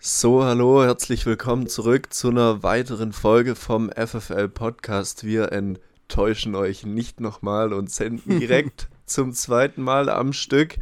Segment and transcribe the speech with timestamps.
[0.00, 5.24] So, hallo, herzlich willkommen zurück zu einer weiteren Folge vom FFL Podcast.
[5.24, 10.76] Wir enttäuschen euch nicht nochmal und senden direkt zum zweiten Mal am Stück.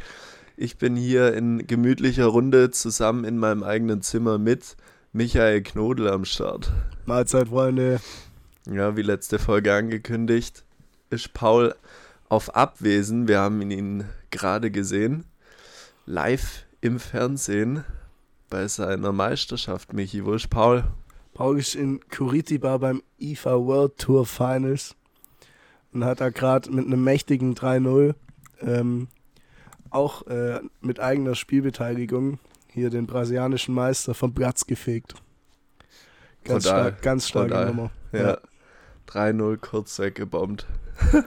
[0.55, 4.77] Ich bin hier in gemütlicher Runde zusammen in meinem eigenen Zimmer mit
[5.13, 6.71] Michael Knodel am Start.
[7.07, 7.99] Mahlzeit, Freunde.
[8.69, 10.63] Ja, wie letzte Folge angekündigt,
[11.09, 11.73] ist Paul
[12.29, 13.27] auf Abwesen.
[13.27, 15.25] Wir haben ihn gerade gesehen,
[16.05, 17.83] live im Fernsehen
[18.49, 20.25] bei seiner Meisterschaft, Michi.
[20.25, 20.83] Wo ist Paul?
[21.33, 24.95] Paul ist in Curitiba beim IFA World Tour Finals
[25.93, 28.15] und hat da gerade mit einem mächtigen 3-0
[28.61, 29.07] ähm,
[29.89, 32.39] auch äh, mit eigener Spielbeteiligung
[32.71, 35.15] hier den brasilianischen Meister vom Platz gefegt.
[36.43, 37.65] Ganz Total, stark, ganz starke total.
[37.67, 37.91] Nummer.
[38.11, 38.37] Ja.
[39.07, 40.65] 3-0 kurz weggebombt.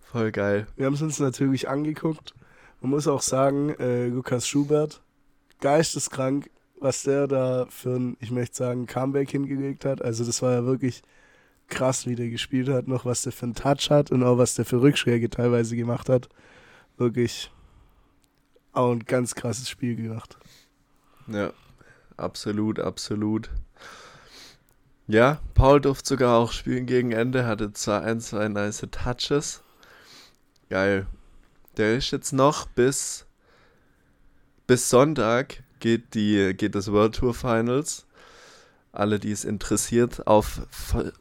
[0.00, 0.66] Voll geil.
[0.76, 2.34] Wir haben es uns natürlich angeguckt.
[2.80, 5.02] Man muss auch sagen, äh, Lukas Schubert,
[5.60, 10.02] geisteskrank, was der da für ein, ich möchte sagen, Comeback hingelegt hat.
[10.02, 11.02] Also das war ja wirklich
[11.68, 14.54] krass, wie der gespielt hat, noch was der für einen Touch hat und auch was
[14.54, 16.28] der für Rückschläge teilweise gemacht hat.
[16.96, 17.50] Wirklich
[18.72, 20.38] auch ein ganz krasses Spiel gemacht.
[21.26, 21.52] Ja,
[22.16, 23.50] absolut, absolut.
[25.06, 29.62] Ja, Paul durfte sogar auch spielen gegen Ende, hatte zwar ein, zwei nice Touches.
[30.68, 31.06] Geil.
[31.76, 33.26] Der ist jetzt noch bis,
[34.68, 38.06] bis Sonntag geht, die, geht das World Tour Finals.
[38.92, 40.60] Alle, die es interessiert, auf,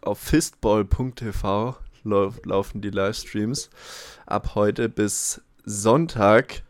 [0.01, 3.69] auf fistball.tv lauf, laufen die Livestreams.
[4.25, 6.61] Ab heute bis Sonntag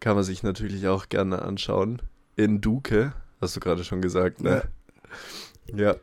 [0.00, 2.00] kann man sich natürlich auch gerne anschauen.
[2.34, 4.62] In Duke, hast du gerade schon gesagt, ne?
[5.66, 5.96] Ja.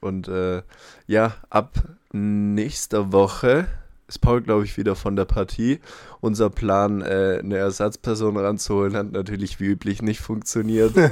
[0.00, 0.62] Und äh,
[1.08, 3.66] ja, ab nächster Woche
[4.08, 5.80] ist Paul, glaube ich, wieder von der Partie.
[6.20, 10.94] Unser Plan, äh, eine Ersatzperson ranzuholen, hat natürlich wie üblich nicht funktioniert.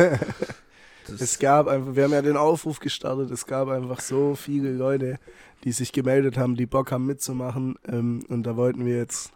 [1.21, 5.19] Es gab einfach, wir haben ja den Aufruf gestartet, es gab einfach so viele Leute,
[5.65, 7.77] die sich gemeldet haben, die Bock haben mitzumachen.
[7.87, 9.31] Ähm, und da wollten wir jetzt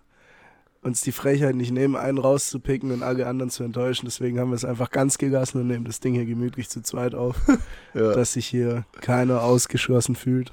[0.83, 4.07] uns die Frechheit nicht nehmen, einen rauszupicken und alle anderen zu enttäuschen.
[4.07, 7.15] Deswegen haben wir es einfach ganz gelassen und nehmen das Ding hier gemütlich zu zweit
[7.15, 7.37] auf,
[7.95, 10.53] ja, dass sich hier keiner ausgeschlossen fühlt.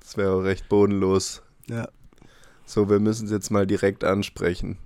[0.00, 1.42] das wäre auch recht bodenlos.
[1.68, 1.88] Ja.
[2.66, 4.76] So, wir müssen es jetzt mal direkt ansprechen.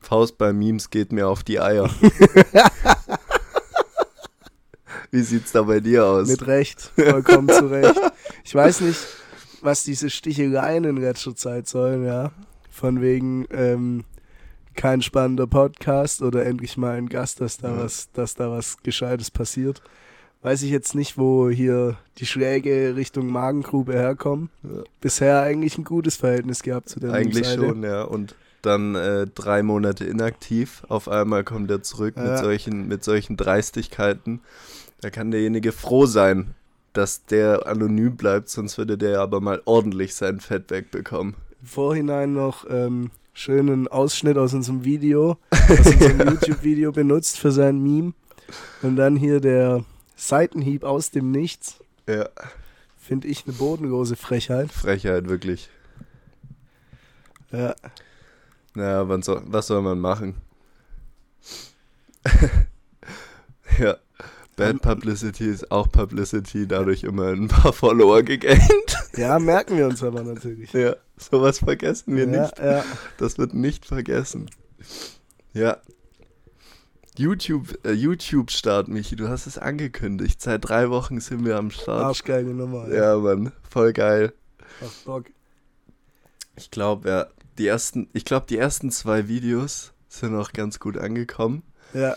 [0.00, 1.90] Faust bei Memes geht mir auf die Eier.
[5.10, 6.28] Wie sieht's da bei dir aus?
[6.28, 7.98] Mit Recht, vollkommen zu Recht.
[8.44, 9.00] Ich weiß nicht,
[9.62, 12.30] was diese Sticheleien in letzter Zeit sollen, ja.
[12.70, 14.04] Von wegen ähm,
[14.74, 17.78] kein spannender Podcast oder endlich mal ein Gast, dass da Ja.
[17.84, 19.82] was, dass da was Gescheites passiert.
[20.42, 24.50] Weiß ich jetzt nicht, wo hier die Schläge Richtung Magengrube herkommen.
[24.62, 24.82] Ja.
[25.00, 27.66] Bisher eigentlich ein gutes Verhältnis gehabt zu der Eigentlich Seite.
[27.66, 28.02] schon, ja.
[28.02, 30.84] Und dann äh, drei Monate inaktiv.
[30.88, 32.38] Auf einmal kommt er zurück mit, Ja.
[32.38, 34.40] solchen, mit solchen Dreistigkeiten.
[35.00, 36.54] Da kann derjenige froh sein,
[36.92, 41.34] dass der anonym bleibt, sonst würde der aber mal ordentlich sein Fett wegbekommen.
[41.60, 47.80] Im Vorhinein noch ähm, schönen Ausschnitt aus unserem Video, aus unserem YouTube-Video benutzt für sein
[47.82, 48.12] Meme.
[48.82, 49.84] Und dann hier der
[50.18, 51.78] Seitenhieb aus dem Nichts.
[52.08, 52.28] Ja,
[52.96, 54.72] Finde ich eine bodenlose Frechheit.
[54.72, 55.70] Frechheit, wirklich.
[57.52, 57.74] Ja,
[58.74, 60.34] Naja, wann soll, was soll man machen?
[63.78, 63.96] ja,
[64.56, 68.98] Bad Publicity ist auch Publicity, dadurch immer ein paar Follower gegaint.
[69.16, 70.72] ja merken wir uns aber natürlich.
[70.72, 72.58] ja, sowas vergessen wir ja, nicht.
[72.58, 72.84] Ja.
[73.18, 74.50] Das wird nicht vergessen.
[75.54, 75.78] Ja.
[77.18, 80.40] YouTube, äh, YouTube-Start, Michi, du hast es angekündigt.
[80.40, 82.04] Seit drei Wochen sind wir am Start.
[82.04, 82.88] Arschgeile Nummer.
[82.88, 84.32] Ja, Mann, voll geil.
[84.80, 85.24] Macht Bock.
[86.56, 87.26] Ich glaube, ja,
[87.58, 91.62] die ersten, ich glaube, die ersten zwei Videos sind auch ganz gut angekommen.
[91.94, 92.16] Ja,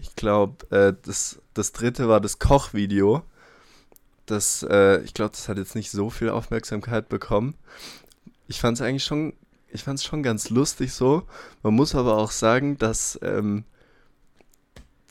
[0.00, 3.22] Ich glaube, äh, das, das dritte war das Kochvideo.
[4.26, 7.54] Das, äh, ich glaube, das hat jetzt nicht so viel Aufmerksamkeit bekommen.
[8.48, 9.34] Ich fand es eigentlich schon,
[9.68, 11.22] ich fand es schon ganz lustig so.
[11.62, 13.64] Man muss aber auch sagen, dass ähm,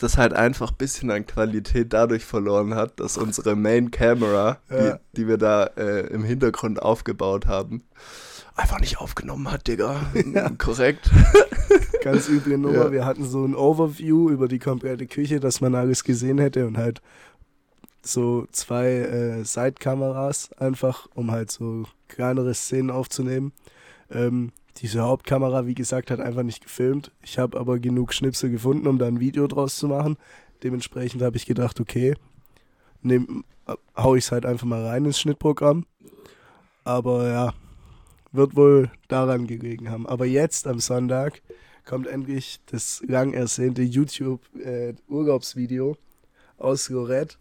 [0.04, 5.00] das halt einfach ein bisschen an Qualität dadurch verloren hat, dass unsere Main Camera, Ja.
[5.14, 7.84] die, die wir da äh, im Hintergrund aufgebaut haben,
[8.56, 10.00] einfach nicht aufgenommen hat, Digga.
[10.58, 11.10] Korrekt.
[12.04, 12.86] ganz üble Nummer.
[12.86, 12.92] Ja.
[12.92, 16.78] Wir hatten so ein Overview über die komplette Küche, dass man alles gesehen hätte und
[16.78, 17.02] halt
[18.04, 23.54] so zwei äh, Seitkameras einfach, um halt so kleinere Szenen aufzunehmen.
[24.10, 27.12] Ähm, diese Hauptkamera, wie gesagt, hat einfach nicht gefilmt.
[27.22, 30.18] Ich habe aber genug Schnipsel gefunden, um da ein Video draus zu machen.
[30.64, 32.16] Dementsprechend habe ich gedacht, okay,
[33.02, 35.86] nehm, äh, hau ich es halt einfach mal rein ins Schnittprogramm.
[36.84, 37.54] Aber ja,
[38.32, 40.08] wird wohl daran gelegen haben.
[40.08, 41.42] Aber jetzt am Sonntag
[41.86, 45.98] kommt endlich das lang ersehnte YouTube-Urlaubsvideo
[46.58, 47.38] aus Lorette.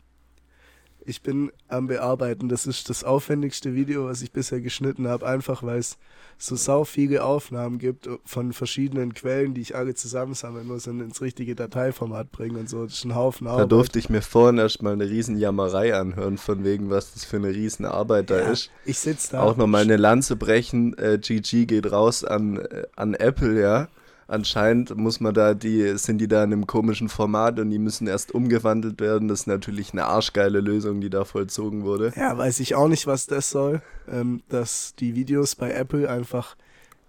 [1.04, 2.48] Ich bin am Bearbeiten.
[2.48, 5.96] Das ist das aufwendigste Video, was ich bisher geschnitten habe, einfach weil es
[6.38, 11.20] so sau viele Aufnahmen gibt von verschiedenen Quellen, die ich alle zusammensammeln muss und ins
[11.20, 12.84] richtige Dateiformat bringen und so.
[12.84, 13.64] Das ist ein Haufen Arbeit.
[13.64, 17.36] Da durfte ich mir vorhin erstmal eine riesen Jammerei anhören, von wegen, was das für
[17.36, 18.70] eine riesen Arbeit da ja, ist.
[18.84, 19.42] Ich sitze da.
[19.42, 20.96] Auch nochmal eine Lanze brechen.
[20.96, 23.88] Äh, GG geht raus an, äh, an Apple, ja
[24.30, 28.06] anscheinend muss man da, die, sind die da in einem komischen Format und die müssen
[28.06, 29.28] erst umgewandelt werden.
[29.28, 32.12] Das ist natürlich eine arschgeile Lösung, die da vollzogen wurde.
[32.16, 33.82] Ja, weiß ich auch nicht, was das soll.
[34.08, 36.56] Ähm, dass die Videos bei Apple einfach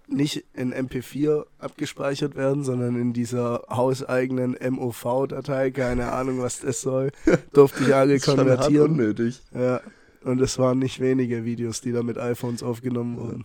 [0.08, 7.12] nicht in MP4 abgespeichert werden, sondern in dieser hauseigenen MOV-Datei, keine Ahnung, was das soll,
[7.52, 8.92] durfte ich alle konvertieren.
[8.92, 9.40] unnötig.
[9.54, 9.80] Ja,
[10.24, 13.44] und es waren nicht wenige Videos, die da mit iPhones aufgenommen wurden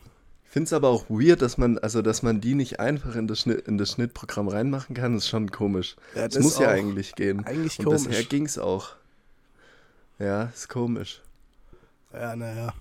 [0.57, 3.42] finde es aber auch weird, dass man, also dass man die nicht einfach in das,
[3.42, 5.95] Schnitt, in das Schnittprogramm reinmachen kann, das ist schon komisch.
[6.15, 7.45] Ja, das, das muss ja eigentlich gehen.
[7.45, 8.06] Eigentlich Und komisch.
[8.07, 8.95] bisher ging es auch.
[10.18, 11.21] Ja, ist komisch.
[12.12, 12.74] Ja, naja.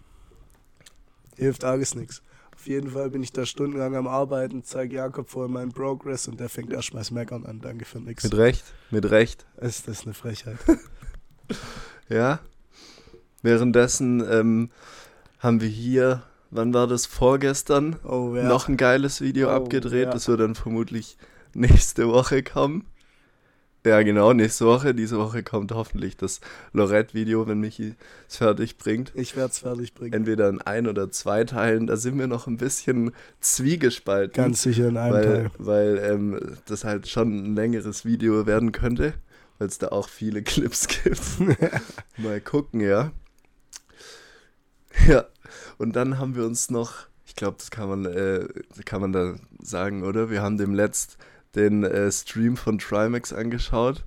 [1.36, 2.22] Hilft alles nichts.
[2.54, 6.40] Auf jeden Fall bin ich da stundenlang am Arbeiten, zeige Jakob vorher meinen Progress und
[6.40, 7.60] der fängt erstmal das Meckern an.
[7.60, 8.24] Danke für nichts.
[8.24, 9.44] Mit Recht, mit Recht.
[9.58, 10.56] Ist das eine Frechheit.
[12.08, 12.40] ja.
[13.42, 14.70] Währenddessen ähm,
[15.40, 17.06] haben wir hier wann war das?
[17.06, 18.44] Vorgestern oh, ja.
[18.44, 20.06] noch ein geiles Video oh, abgedreht.
[20.06, 20.12] Ja.
[20.12, 21.16] Das wird dann vermutlich
[21.54, 22.84] nächste Woche kommen.
[23.86, 24.94] Ja, genau, nächste Woche.
[24.94, 26.40] Diese Woche kommt hoffentlich das
[26.72, 27.94] Lorette-Video, wenn Michi
[28.28, 29.12] es fertig bringt.
[29.14, 30.12] Ich werde es fertig bringen.
[30.12, 31.86] Entweder in ein oder zwei Teilen.
[31.86, 34.34] Da sind wir noch ein bisschen zwiegespalten.
[34.34, 35.50] Ganz sicher in einem weil, Teil.
[35.58, 39.14] Weil ähm, das halt schon ein längeres Video werden könnte,
[39.58, 41.22] weil es da auch viele Clips gibt.
[42.16, 43.12] Mal gucken, ja.
[45.06, 45.26] Ja,
[45.78, 48.46] und dann haben wir uns noch, ich glaube, das kann man, äh,
[48.84, 50.30] kann man da sagen, oder?
[50.30, 51.18] Wir haben dem letzt
[51.54, 54.04] den äh, Stream von Trimax angeschaut.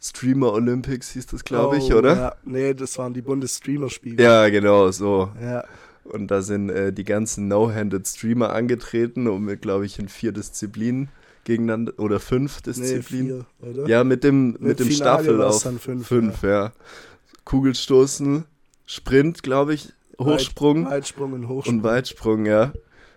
[0.00, 2.16] Streamer Olympics hieß das, glaube ich, oh, oder?
[2.16, 4.22] Ja, nee, das waren die Bundesstreamer-Spiele.
[4.22, 5.30] Ja, genau, so.
[5.40, 5.64] Ja.
[6.04, 11.08] Und da sind äh, die ganzen No-Handed Streamer angetreten, um, glaube ich, in vier Disziplinen
[11.44, 13.38] gegeneinander, oder fünf Disziplinen.
[13.38, 13.88] Nee, vier, oder?
[13.88, 15.62] Ja, mit dem, mit, mit dem Staffellauf.
[15.62, 16.48] Fünf, fünf ja.
[16.48, 16.72] ja.
[17.44, 18.44] Kugelstoßen,
[18.84, 20.86] Sprint, glaube ich, Hochsprung.
[20.86, 21.78] Weitsprung und Hochsprung.
[21.78, 22.72] Und Weitsprung, ja.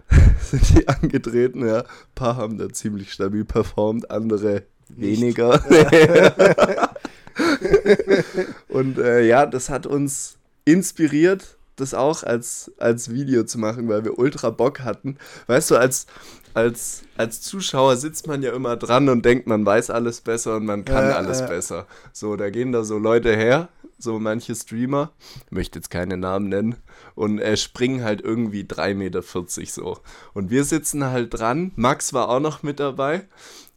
[0.42, 1.80] sind die angetreten, ja.
[1.80, 1.86] Ein
[2.16, 5.22] paar haben da ziemlich stabil performt, andere Nicht.
[5.22, 5.62] weniger.
[8.70, 14.04] und äh, ja, das hat uns inspiriert, das auch als, als Video zu machen, weil
[14.04, 15.18] wir ultra Bock hatten.
[15.48, 16.08] Weißt du, als,
[16.54, 20.66] als, als Zuschauer sitzt man ja immer dran und denkt, man weiß alles besser und
[20.66, 21.48] man kann ja, alles ja.
[21.48, 21.88] besser.
[22.12, 23.70] So, da gehen da so Leute her,
[24.00, 25.12] so manche Streamer,
[25.50, 26.76] möchte jetzt keine Namen nennen,
[27.16, 30.00] und äh, springen halt irgendwie 3,40 Meter so.
[30.34, 33.28] Und wir sitzen halt dran, Max war auch noch mit dabei,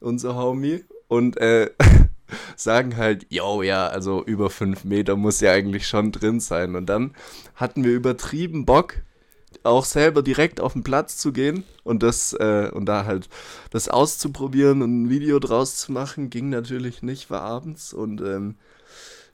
[0.00, 1.70] unser Homie, und äh,
[2.56, 6.76] sagen halt, yo, ja, also über 5 Meter muss ja eigentlich schon drin sein.
[6.76, 7.12] Und dann
[7.54, 8.96] hatten wir übertrieben Bock,
[9.62, 13.28] auch selber direkt auf den Platz zu gehen und das äh, und da halt
[13.70, 18.56] das auszuprobieren und ein Video draus zu machen, ging natürlich nicht, war abends und ähm,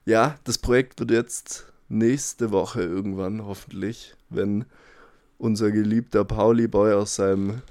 [0.05, 4.65] ja, das Projekt wird jetzt nächste Woche irgendwann hoffentlich, wenn
[5.39, 7.63] unser geliebter Pauli Boy aus seinem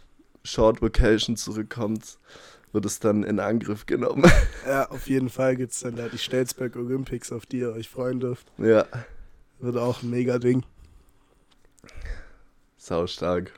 [0.43, 2.19] Short Vacation zurückkommt,
[2.75, 4.31] wird es dann in Angriff genommen.
[4.67, 7.87] Ja, auf jeden Fall gibt es dann da die Stelzberg Olympics, auf die ihr euch
[7.87, 8.47] freuen dürft.
[8.57, 8.85] Ja.
[9.59, 10.63] Wird auch ein mega Ding.
[12.77, 13.51] Sau stark.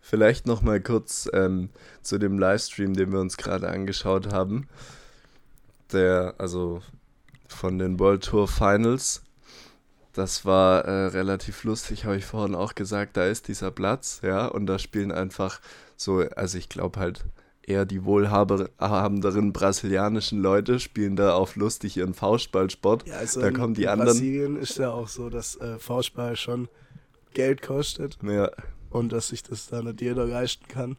[0.00, 1.68] Vielleicht noch mal kurz ähm,
[2.02, 4.68] zu dem Livestream, den wir uns gerade angeschaut haben
[5.92, 6.82] der, also
[7.48, 9.22] von den World Tour Finals.
[10.12, 13.16] Das war äh, relativ lustig, habe ich vorhin auch gesagt.
[13.16, 15.60] Da ist dieser Platz, ja, und da spielen einfach
[16.02, 17.24] so, also ich glaube halt
[17.64, 23.06] eher die wohlhabenderen brasilianischen Leute spielen da auf lustig ihren Faustballsport.
[23.06, 24.08] Ja, also da in, kommen die in anderen.
[24.08, 26.68] Brasilien ist ja auch so, dass äh, Faustball schon
[27.34, 28.18] Geld kostet.
[28.22, 28.50] Ja.
[28.90, 30.96] Und dass sich das da nicht jeder leisten kann.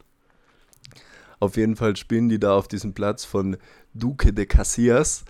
[1.38, 3.56] Auf jeden Fall spielen die da auf diesem Platz von
[3.92, 5.24] Duque de Casillas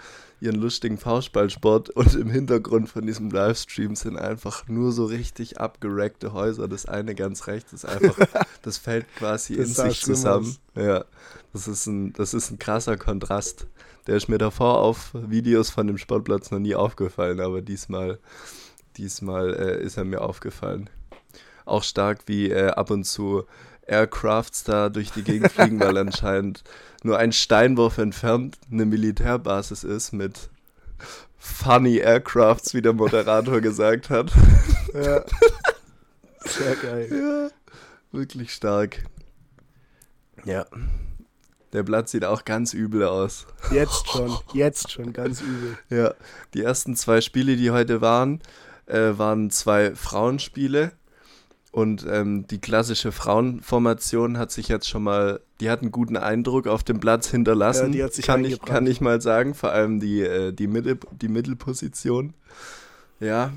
[0.44, 6.32] ihren lustigen Faustballsport und im Hintergrund von diesem Livestream sind einfach nur so richtig abgerackte
[6.32, 6.68] Häuser.
[6.68, 8.16] Das eine ganz rechts ist einfach,
[8.62, 10.56] das fällt quasi das in sich zusammen.
[10.76, 11.06] Ja,
[11.52, 13.66] das ist, ein, das ist ein krasser Kontrast.
[14.06, 18.18] Der ist mir davor auf Videos von dem Sportplatz noch nie aufgefallen, aber diesmal,
[18.98, 20.90] diesmal äh, ist er mir aufgefallen.
[21.64, 23.44] Auch stark, wie äh, ab und zu
[23.86, 26.64] Aircrafts da durch die Gegend fliegen, weil anscheinend
[27.02, 30.50] nur ein Steinwurf entfernt eine Militärbasis ist mit
[31.36, 34.32] funny Aircrafts, wie der Moderator gesagt hat.
[34.94, 35.24] Ja.
[36.44, 37.08] Sehr geil.
[37.10, 37.50] Ja,
[38.16, 39.02] wirklich stark.
[40.44, 40.66] Ja.
[41.72, 43.46] Der Blatt sieht auch ganz übel aus.
[43.72, 45.76] Jetzt schon, jetzt schon ganz übel.
[45.90, 46.14] Ja,
[46.54, 48.40] die ersten zwei Spiele, die heute waren,
[48.86, 50.92] äh, waren zwei Frauenspiele.
[51.74, 56.68] Und ähm, die klassische Frauenformation hat sich jetzt schon mal, die hat einen guten Eindruck
[56.68, 57.86] auf dem Platz hinterlassen.
[57.86, 60.68] Ja, die hat sich kann, ich, kann ich mal sagen, vor allem die, äh, die,
[60.68, 62.32] Mitte, die Mittelposition.
[63.18, 63.52] Ja.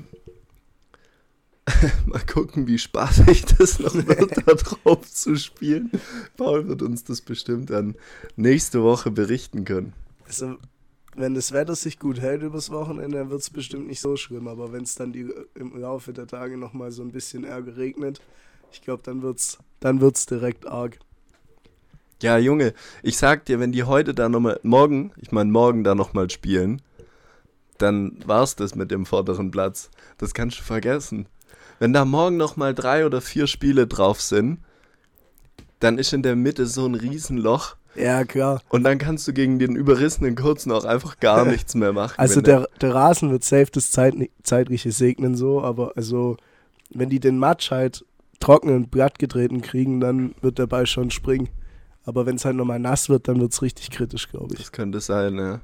[2.06, 5.92] mal gucken, wie spaßig das noch wird, da drauf zu spielen.
[6.36, 7.94] Paul wird uns das bestimmt dann
[8.34, 9.92] nächste Woche berichten können.
[10.26, 10.56] Also,
[11.18, 14.48] wenn das Wetter sich gut hält übers Wochenende, dann wird es bestimmt nicht so schlimm.
[14.48, 18.20] Aber wenn es dann die, im Laufe der Tage nochmal so ein bisschen ärger regnet,
[18.72, 20.98] ich glaube, dann wird's, dann wird's direkt arg.
[22.22, 25.94] Ja, Junge, ich sag dir, wenn die heute da nochmal, morgen, ich meine morgen da
[25.94, 26.82] nochmal spielen,
[27.78, 29.90] dann war's das mit dem vorderen Platz.
[30.18, 31.26] Das kannst du vergessen.
[31.78, 34.58] Wenn da morgen nochmal drei oder vier Spiele drauf sind,
[35.78, 38.62] dann ist in der Mitte so ein Riesenloch Ja, klar.
[38.68, 42.14] und dann kannst du gegen den überrissenen Kurzen auch einfach gar nichts mehr machen.
[42.16, 46.36] Also der, der Rasen wird safe das Zeit, Zeitliche segnen so, aber also
[46.90, 48.04] wenn die den Matsch halt
[48.40, 51.48] trocken und glatt getreten kriegen, dann wird der Ball schon springen.
[52.04, 54.60] Aber wenn es halt nochmal nass wird, dann wird es richtig kritisch, glaube ich.
[54.60, 55.60] Das könnte sein, ja.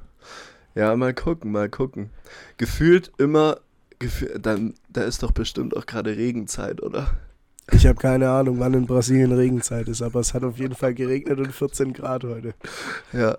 [0.74, 2.10] Ja, mal gucken, mal gucken.
[2.58, 3.58] Gefühlt immer,
[3.98, 7.14] gefühl, dann, da ist doch bestimmt auch gerade Regenzeit, oder?
[7.72, 10.94] Ich habe keine Ahnung, wann in Brasilien Regenzeit ist, aber es hat auf jeden Fall
[10.94, 12.54] geregnet und 14 Grad heute.
[13.12, 13.38] Ja,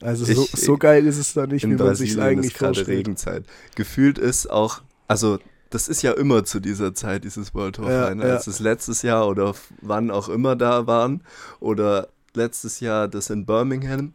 [0.00, 2.52] Also Ich- so, so geil ist es da nicht, wie in man sich Brasilien eigentlich
[2.52, 2.98] ist gerade vorstellt.
[2.98, 3.44] Regenzeit.
[3.76, 5.38] Gefühlt ist auch, also
[5.70, 8.26] das ist ja immer zu dieser Zeit, dieses World Tour Ja, Final.
[8.28, 8.34] ja.
[8.34, 11.22] Als es letztes Jahr oder wann auch immer da waren
[11.60, 14.12] oder letztes Jahr das in Birmingham.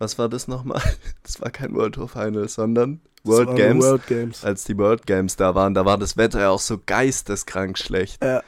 [0.00, 0.82] Was war das nochmal?
[1.22, 3.84] Das war kein World Tour Final, sondern World Games.
[3.84, 4.44] World Games.
[4.44, 8.22] Als die World Games da waren, da war das Wetter ja auch so geisteskrank schlecht.
[8.24, 8.42] Ja.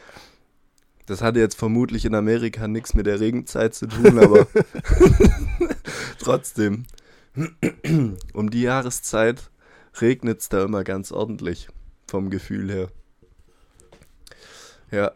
[1.11, 4.47] Das hatte jetzt vermutlich in Amerika nichts mit der Regenzeit zu tun, aber
[6.21, 6.85] trotzdem.
[8.33, 9.51] um die Jahreszeit
[10.01, 11.69] regnet es da immer ganz ordentlich,
[12.07, 12.89] vom Gefühl her.
[14.93, 15.11] Ja.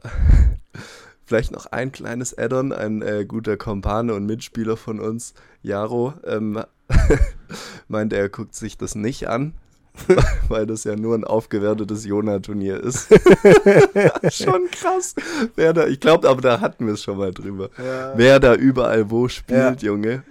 [1.26, 5.32] Vielleicht noch ein kleines Add-on, ein äh, guter Kompane und Mitspieler von uns,
[5.62, 6.60] Jaro, ähm,
[7.86, 9.54] meinte, er guckt sich das nicht an,
[10.48, 13.08] weil das ja nur ein aufgewertetes Jona-Turnier ist.
[14.30, 15.14] Schon krass.
[15.54, 17.70] Wer da, ich glaube, aber da hatten wir es schon mal drüber.
[17.78, 18.12] Ja.
[18.16, 20.22] Wer da überall wo spielt, Junge.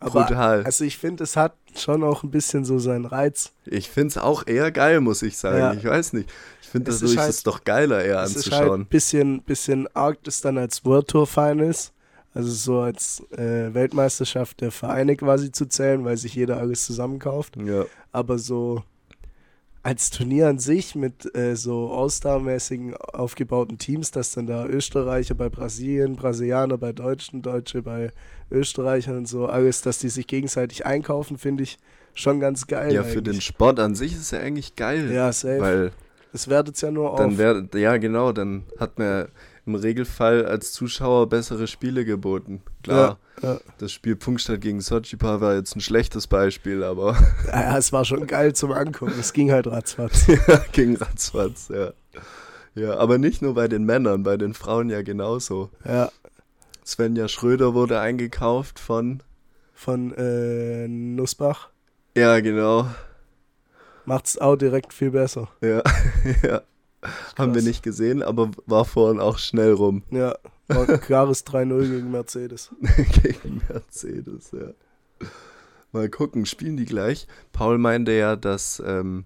[0.00, 0.64] Aber, Brutal.
[0.64, 3.52] Also ich finde, es hat schon auch ein bisschen so seinen Reiz.
[3.64, 5.58] Ich finde es auch eher geil, muss ich sagen.
[5.58, 5.72] Ja.
[5.72, 6.28] Ich weiß nicht.
[6.62, 8.80] Ich finde Es das ist halt- ist doch geiler eher Es ist halt anzuschauen.
[8.82, 11.92] ein bisschen, bisschen arg das dann als World Tour Finals,
[12.34, 17.56] also so als äh, Weltmeisterschaft der Vereine quasi zu zählen, weil sich jeder alles zusammenkauft.
[17.56, 17.84] ja.
[18.12, 18.82] Aber so
[19.84, 25.50] als Turnier an sich mit äh, so All-Star-mäßigen aufgebauten Teams, dass dann da Österreicher bei
[25.50, 28.10] Brasilien, Brasilianer bei Deutschen, Deutsche bei
[28.50, 31.76] Österreichern und so, alles, dass die sich gegenseitig einkaufen, finde ich
[32.14, 32.94] schon ganz geil.
[32.94, 33.44] ja, für den eigentlich.
[33.44, 35.12] Sport an sich ist ja eigentlich geil.
[35.12, 35.60] Ja, safe.
[35.60, 35.92] Weil
[36.32, 37.38] Es wertet ja nur dann auf.
[37.38, 39.28] wäre, ja genau, dann hat man
[39.66, 42.62] im Regelfall als Zuschauer bessere Spiele geboten.
[42.82, 43.60] Klar, Ja, ja.
[43.78, 47.16] das Spiel Punktstadt gegen Sochipa war jetzt ein schlechtes Beispiel, aber
[47.46, 49.14] Ja, es war schon geil zum Angucken.
[49.18, 50.26] Es ging halt ratzfatz.
[50.72, 51.92] gegen Ratzfatz, ja.
[52.74, 55.70] Ja, aber nicht nur bei den Männern, bei den Frauen ja genauso.
[55.84, 56.10] Ja,
[56.84, 59.22] Svenja Schröder wurde eingekauft von,
[59.72, 61.70] von äh, Nussbach.
[62.16, 62.86] ja genau,
[64.06, 65.48] Macht's auch direkt viel besser.
[65.62, 65.82] ja,
[66.42, 66.60] ja.
[67.36, 70.36] Haben wir nicht gesehen, aber war vorhin auch schnell rum Ja,
[70.68, 72.70] war ein klares 3-0 gegen Mercedes.
[73.22, 74.72] gegen Mercedes, ja.
[75.92, 77.26] Mal gucken, spielen die gleich?
[77.52, 79.24] Paul meinte ja, dass ähm,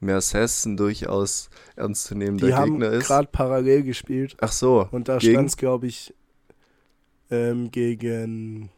[0.00, 3.06] Mercedes ein durchaus ernstzunehmender Die haben Gegner ist.
[3.06, 4.36] gerade parallel gespielt.
[4.40, 6.14] Ach so, Und da stand es, glaube ich,
[7.30, 8.70] ähm, gegen,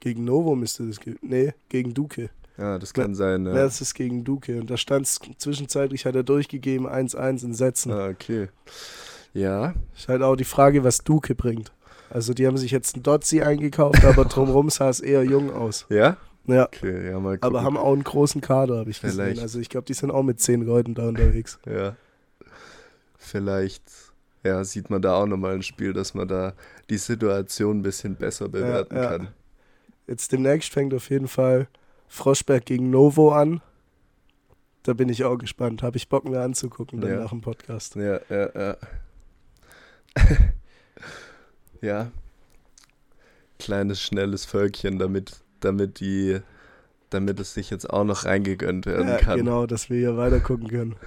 [0.00, 1.00] gegen Novo müsste das.
[1.00, 2.30] Ge nee, gegen Duque.
[2.60, 3.46] Ja, das kann sein.
[3.46, 3.52] Ja.
[3.52, 3.62] Ja.
[3.62, 4.60] Das ist gegen Duque.
[4.60, 7.92] Und da stand es zwischenzeitlich, hat er durchgegeben, 1-1 in Sätzen.
[7.92, 8.48] Ah, okay.
[9.32, 11.72] Ja, Ist halt auch die Frage, was Duque bringt.
[12.10, 15.86] Also die haben sich jetzt einen Dotzi eingekauft, aber drumherum sah es eher jung aus.
[15.88, 16.16] ja?
[16.46, 19.24] Ja, Okay, ja, aber haben auch einen großen Kader, habe ich gesehen.
[19.24, 19.42] Vielleicht.
[19.42, 21.58] Also ich glaube, die sind auch mit zehn Leuten da unterwegs.
[21.66, 21.94] Ja.
[23.18, 23.84] Vielleicht
[24.42, 26.54] ja, sieht man da auch nochmal ein Spiel, dass man da
[26.88, 29.06] die Situation ein bisschen besser bewerten ja.
[29.10, 29.28] kann.
[30.06, 31.68] Jetzt demnächst fängt auf jeden Fall
[32.10, 33.62] Froschberg gegen Novo an.
[34.82, 35.82] Da bin ich auch gespannt.
[35.82, 37.20] Habe ich Bock mir anzugucken dann Ja.
[37.20, 37.94] nach dem Podcast.
[37.94, 38.76] Ja, ja, ja.
[41.80, 42.10] ja.
[43.58, 46.40] Kleines, schnelles Völkchen, damit, damit die,
[47.10, 49.38] damit es sich jetzt auch noch reingegönnt werden Ja, kann.
[49.38, 50.96] genau, dass wir hier weiter gucken können.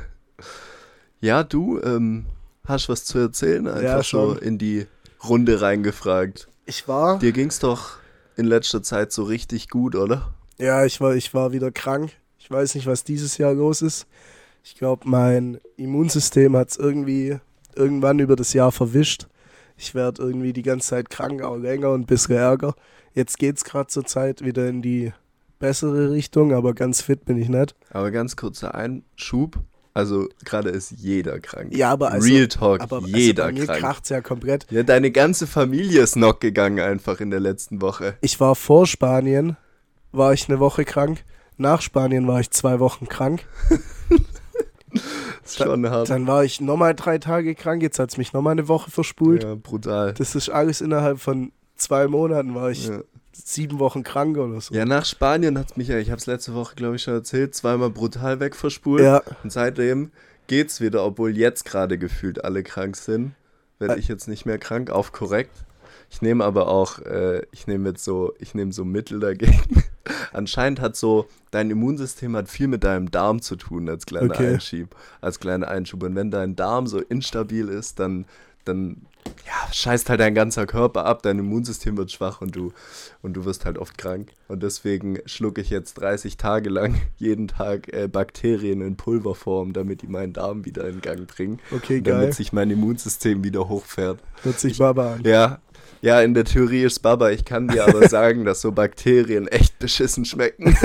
[1.21, 2.25] Ja, du, ähm,
[2.65, 3.65] hast was zu erzählen?
[3.65, 4.37] Einfach Ja, so schon.
[4.39, 4.87] in die
[5.23, 6.49] Runde reingefragt.
[6.65, 7.91] Ich war, Dir ging's doch
[8.35, 10.33] in letzter Zeit so richtig gut, oder?
[10.57, 12.11] Ja, ich war, ich war wieder krank.
[12.37, 14.05] Ich weiß nicht, was dieses Jahr los ist.
[14.63, 17.37] Ich glaube, mein Immunsystem hat es irgendwie
[17.75, 19.27] irgendwann über das Jahr verwischt.
[19.77, 22.75] Ich werde irgendwie die ganze Zeit krank, auch länger und ein bisschen ärger.
[23.13, 25.11] Jetzt geht es gerade zur Zeit wieder in die
[25.59, 27.75] bessere Richtung, aber ganz fit bin ich nicht.
[27.89, 29.59] Aber ganz kurzer Einschub.
[29.93, 31.75] Also gerade ist jeder krank.
[31.75, 33.79] Ja, aber also, Real Talk, aber jeder also bei mir krank.
[33.79, 34.65] kracht's ja komplett.
[34.71, 38.15] Ja, deine ganze Familie ist knock gegangen einfach in der letzten Woche.
[38.21, 39.55] Ich war vor Spanien,
[40.13, 41.23] war ich eine Woche krank.
[41.57, 43.45] Nach Spanien war ich zwei Wochen krank.
[44.89, 45.01] Das
[45.43, 46.09] ist schon hart.
[46.09, 47.81] Dann war ich nochmal drei Tage krank.
[47.81, 49.43] Jetzt hat's mich nochmal eine Woche verspult.
[49.43, 50.13] Ja, brutal.
[50.13, 53.01] Das ist alles innerhalb von zwei Monaten war ich Ja.
[53.33, 54.73] sieben Wochen krank oder so.
[54.73, 57.55] ja, nach Spanien hat mich ja, ich habe es letzte Woche, glaube ich, schon erzählt,
[57.55, 59.01] zweimal brutal wegverspult.
[59.03, 59.21] Ja.
[59.43, 60.11] Und seitdem
[60.47, 63.33] geht's wieder, obwohl jetzt gerade gefühlt alle krank sind.
[63.79, 65.51] Werde ich jetzt nicht mehr krank, auf korrekt.
[66.13, 69.83] Ich nehme aber auch, äh, ich nehme jetzt so, ich nehme so Mittel dagegen.
[70.31, 74.53] Anscheinend hat so, dein Immunsystem hat viel mit deinem Darm zu tun als kleiner Okay.
[74.53, 74.95] Einschub.
[75.21, 76.03] Als kleiner Einschub.
[76.03, 78.25] Und wenn dein Darm so instabil ist, dann,
[78.63, 79.07] dann
[79.47, 82.73] ja, scheißt halt dein ganzer Körper ab, dein Immunsystem wird schwach und du,
[83.23, 84.33] und du wirst halt oft krank.
[84.47, 90.03] Und deswegen schlucke ich jetzt 30 Tage lang jeden Tag äh, Bakterien in Pulverform, damit
[90.03, 91.59] die meinen Darm wieder in Gang bringen.
[91.71, 92.33] Okay, damit geil.
[92.33, 94.19] sich mein Immunsystem wieder hochfährt.
[94.43, 95.23] Hört sich Baba an.
[95.23, 95.59] Ja,
[96.03, 97.29] ja, in der Theorie ist Baba.
[97.29, 100.77] Ich kann dir aber sagen, dass so Bakterien echt beschissen schmecken.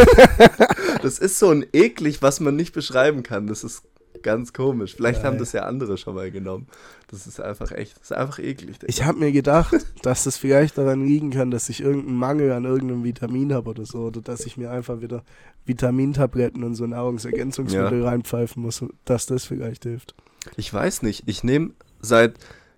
[1.03, 3.49] das ist so ein eklig, was man nicht beschreiben kann.
[3.49, 3.83] Das ist
[4.23, 4.95] ganz komisch.
[4.95, 5.41] Vielleicht haben Geil.
[5.41, 6.69] das ja andere schon mal genommen.
[7.11, 8.77] Das ist einfach echt, das ist einfach eklig.
[8.87, 12.65] Ich habe mir gedacht, dass das vielleicht daran liegen kann, dass ich irgendeinen Mangel an
[12.65, 14.03] irgendeinem Vitamin habe oder so.
[14.03, 15.25] Oder dass ich mir einfach wieder
[15.67, 20.15] Vitamintabletten und so Nahrungsergänzungsmittel reinpfeifen muss, dass das vielleicht hilft.
[20.57, 21.25] Ich weiß nicht.
[21.27, 22.35] Ich nehme seit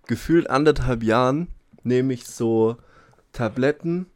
[0.06, 1.48] gefühlt anderthalb Jahren
[1.84, 2.76] nehme ich so
[3.32, 4.06] Tabletten.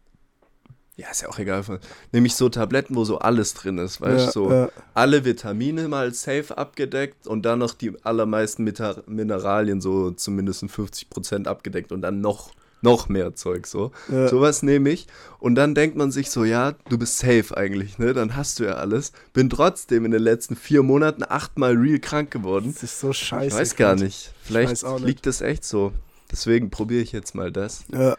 [0.97, 1.65] Ja, ist ja auch egal.
[1.65, 1.81] von-
[2.13, 4.43] Nehme ich so Tabletten, wo so alles drin ist, weißt du?
[4.45, 4.69] Ja, so ja.
[4.95, 11.49] alle Vitamine mal safe abgedeckt und dann noch die allermeisten Mita- Mineralien so zumindest 50%
[11.49, 13.91] abgedeckt und dann noch, noch mehr Zeug so.
[14.09, 14.29] Ja.
[14.29, 15.09] Sowas nehme ich
[15.41, 18.13] und dann denkt man sich so, ja, du bist safe eigentlich, ne?
[18.13, 19.11] Dann hast du ja alles.
[19.33, 22.73] Bin trotzdem in den letzten vier Monaten achtmal real krank geworden.
[22.73, 23.47] Das ist so scheiße.
[23.49, 24.33] Ich weiß gar nicht.
[24.45, 25.01] Vielleicht nicht.
[25.01, 25.93] liegt das echt so.
[26.31, 27.85] Deswegen probiere ich jetzt mal das.
[27.93, 28.17] Ja.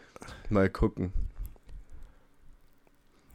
[0.50, 1.12] Mal gucken.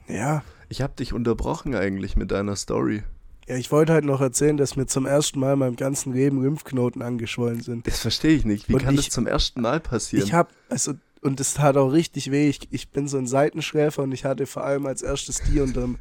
[0.09, 0.43] ja.
[0.69, 3.03] Ich habe dich unterbrochen eigentlich mit deiner Story.
[3.49, 6.41] Ja, ich wollte halt noch erzählen, dass mir zum ersten Mal in meinem ganzen Leben
[6.43, 7.87] Lymphknoten angeschwollen sind.
[7.89, 8.69] Das verstehe ich nicht.
[8.69, 10.25] Wie Und kann ich- das zum ersten Mal passieren?
[10.25, 12.49] Ich hab, also, und das tat auch richtig weh.
[12.49, 15.99] Ich, ich bin so ein Seitenschläfer und ich hatte vor allem als erstes die unterm,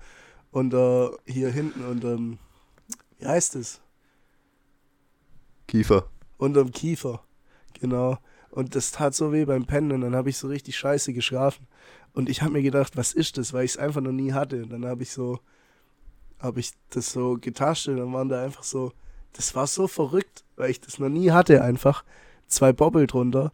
[0.52, 2.38] unter, hier hinten unterm,
[3.18, 3.82] wie heißt es?
[5.68, 6.08] Kiefer.
[6.38, 7.24] Unterm Kiefer.
[7.80, 8.20] Genau.
[8.52, 11.68] Und das tat so weh beim Pennen und dann habe ich so richtig scheiße geschlafen.
[12.14, 14.64] Und ich habe mir gedacht, was ist das, weil ich es einfach noch nie hatte.
[14.64, 15.40] Und dann habe ich so,
[16.40, 18.92] habe ich das so getastet und dann waren da einfach so,
[19.34, 22.04] das war so verrückt, weil ich das noch nie hatte einfach.
[22.48, 23.52] Zwei Bobbel drunter.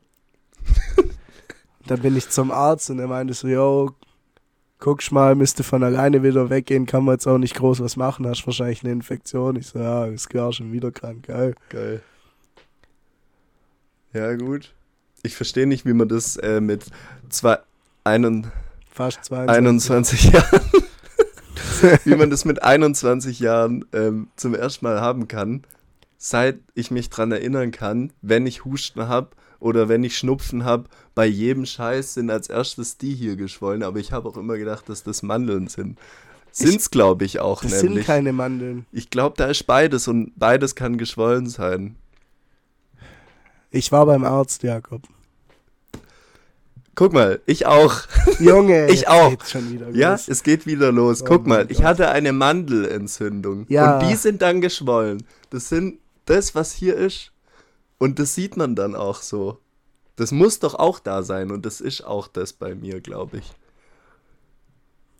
[1.88, 3.94] dann bin ich zum Arzt und er meinte so, yo,
[4.80, 8.28] guckst mal, müsste von alleine wieder weggehen, kann man jetzt auch nicht groß was machen,
[8.28, 9.56] hast wahrscheinlich eine Infektion.
[9.58, 11.56] Ich so, ja, ist klar, schon wieder krank, geil.
[11.70, 12.02] Geil.
[14.14, 14.74] Ja, gut.
[15.26, 16.86] Ich verstehe nicht, wie man das äh, mit
[17.30, 17.58] zwei,
[18.04, 18.52] einen,
[18.92, 19.58] Fast 22.
[19.58, 20.62] 21 Jahren,
[22.06, 25.64] wie man das mit 21 Jahren ähm, zum ersten Mal haben kann,
[26.18, 30.86] seit ich mich dran erinnern kann, wenn ich Husten habe oder wenn ich Schnupfen habe,
[31.16, 34.88] bei jedem Scheiß sind als erstes die hier geschwollen, aber ich habe auch immer gedacht,
[34.90, 36.00] dass das Mandeln sind.
[36.52, 38.06] Sind's, glaube ich, auch Das sind nämlich.
[38.06, 38.86] keine Mandeln.
[38.94, 41.96] ich glaube, da ist beides und beides kann geschwollen sein.
[43.72, 45.02] Ich war beim Arzt, Jakob.
[46.96, 47.94] Guck mal, ich auch.
[48.40, 49.30] Junge, Ich auch.
[49.32, 50.28] geht's schon wieder Ja, los.
[50.30, 51.22] es geht wieder los.
[51.22, 51.86] Oh Guck mal, ich Gott.
[51.86, 53.66] hatte eine Mandelentzündung.
[53.70, 54.00] Ja.
[54.00, 55.24] Und die sind dann geschwollen.
[55.50, 57.32] Das sind das, was hier ist.
[57.98, 59.60] Und das sieht man dann auch so.
[60.16, 61.52] Das muss doch auch da sein.
[61.52, 63.54] Und das ist auch das bei mir, glaube ich.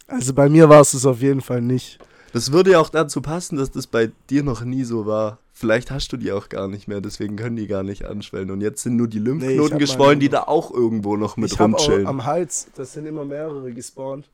[0.08, 2.00] Also bei mir war es es auf jeden Fall nicht.
[2.32, 5.40] Das würde ja auch dazu passen, dass das bei dir noch nie so war.
[5.58, 8.52] Vielleicht hast du die auch gar nicht mehr, deswegen können die gar nicht anschwellen.
[8.52, 11.60] Und jetzt sind nur die Lymphknoten hab geschwollen, die da auch irgendwo noch mit ich
[11.60, 12.08] habe auch rumchillen.
[12.08, 14.30] am Hals, das sind immer mehrere gespawnt.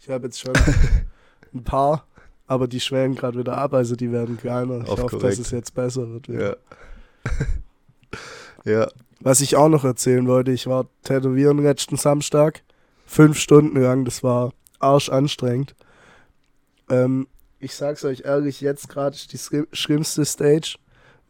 [0.00, 0.54] Ich habe jetzt schon
[1.54, 2.04] ein paar,
[2.48, 4.80] aber die schwellen gerade wieder ab, also die werden kleiner.
[4.82, 5.38] Ich Auf hoffe, korrekt.
[5.38, 6.28] dass es jetzt besser wird.
[6.28, 6.56] wieder.
[8.64, 8.72] Ja.
[8.80, 8.88] ja.
[9.20, 12.64] Was ich auch noch erzählen wollte, ich war tätowieren letzten Samstag.
[13.06, 15.76] Fünf Stunden lang, das war arsch anstrengend.
[16.90, 20.76] Ähm, ich sag's euch ehrlich, jetzt gerade ist die schlimmste Stage,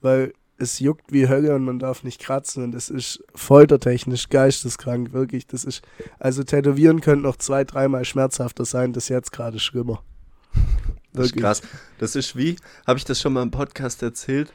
[0.00, 5.12] weil es juckt wie Hölle und man darf nicht kratzen und es ist foltertechnisch geisteskrank,
[5.12, 5.46] wirklich.
[5.46, 5.82] Das ist,
[6.18, 10.02] also tätowieren könnte noch zwei, dreimal schmerzhafter sein, das ist jetzt gerade schlimmer.
[11.12, 11.62] Das ist krass.
[11.98, 14.52] Das ist wie, habe ich das schon mal im Podcast erzählt,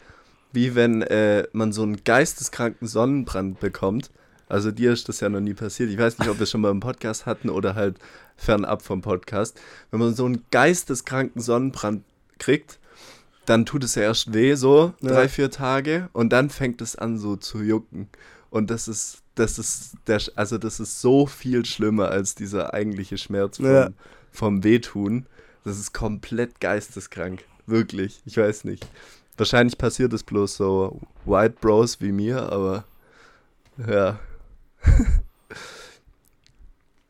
[0.51, 4.11] wie wenn äh, man so einen geisteskranken Sonnenbrand bekommt.
[4.51, 5.89] Also dir ist das ja noch nie passiert.
[5.89, 7.97] Ich weiß nicht, ob wir es schon mal im Podcast hatten oder halt
[8.35, 9.59] fernab vom Podcast.
[9.91, 12.03] Wenn man so einen geisteskranken Sonnenbrand
[12.37, 12.77] kriegt,
[13.45, 15.09] dann tut es ja erst weh, so Ja.
[15.13, 18.09] drei, vier Tage, und dann fängt es an so zu jucken.
[18.49, 23.17] Und das ist, das ist, der, also das ist so viel schlimmer als dieser eigentliche
[23.17, 23.89] Schmerz vom, Ja.
[24.31, 25.25] vom Wehtun.
[25.63, 27.43] Das ist komplett geisteskrank.
[27.67, 28.21] Wirklich.
[28.25, 28.85] Ich weiß nicht.
[29.37, 32.83] Wahrscheinlich passiert es bloß so White Bros wie mir, aber
[33.87, 34.19] ja.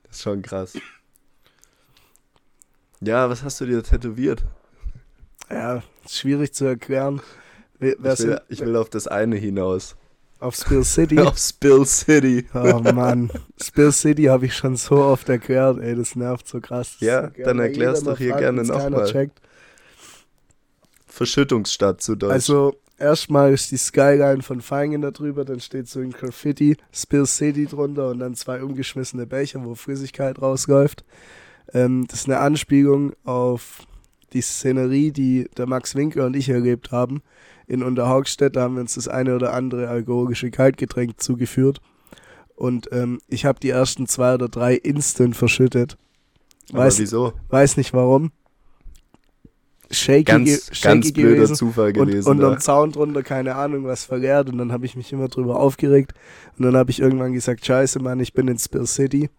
[0.04, 0.74] das ist schon krass.
[3.02, 4.44] Ja, was hast du dir tätowiert?
[5.50, 7.22] Ja, schwierig zu erklären.
[7.80, 9.96] Ich will, ich will auf das eine hinaus.
[10.40, 11.20] auf Spill City.
[11.20, 12.46] auf Spill City.
[12.54, 16.98] Oh Mann, Spill City habe ich schon so oft erklärt, ey, das nervt so krass.
[17.00, 19.12] Ja, so dann erklär's doch hier fragt, gerne wenn's noch keiner mal.
[19.12, 19.42] checkt.
[21.08, 22.32] Verschüttungsstadt zu Deutsch.
[22.32, 27.26] Also, erstmal ist die Skyline von Feingen da drüber, dann steht so ein Graffiti, Spill
[27.26, 31.04] City drunter und dann zwei umgeschmissene Becher, wo Flüssigkeit rausläuft.
[31.74, 33.80] Ähm, das ist eine Anspielung auf
[34.34, 37.22] die Szenerie, die der Max Winkler und ich erlebt haben.
[37.68, 41.82] In Unterhaugstedt haben wir uns das eine oder andere alkoholische Kaltgetränk zugeführt.
[42.56, 45.98] Und ähm, ich habe die ersten zwei oder drei instant verschüttet.
[46.72, 47.34] aber Weiß, wieso?
[47.50, 48.32] weiß nicht warum.
[49.92, 52.30] Shaky, Ganz, shaky ganz blöder gewesen Zufall und, gewesen.
[52.30, 52.52] und da.
[52.52, 56.14] am Zaun drunter keine Ahnung was verleert und dann habe ich mich immer drüber aufgeregt
[56.58, 59.30] und dann habe ich irgendwann gesagt, scheiße Mann, ich bin in Spill City,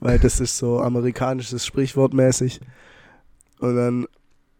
[0.00, 2.60] weil das ist so amerikanisches Sprichwort mäßig
[3.60, 4.06] und dann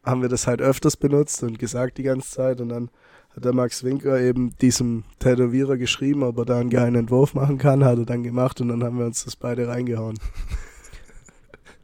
[0.04, 2.90] haben wir das halt öfters benutzt und gesagt die ganze Zeit und dann
[3.34, 7.58] hat der Max Winkler eben diesem Tätowierer geschrieben, ob er da einen geilen Entwurf machen
[7.58, 10.18] kann, hat er dann gemacht und dann haben wir uns das beide reingehauen.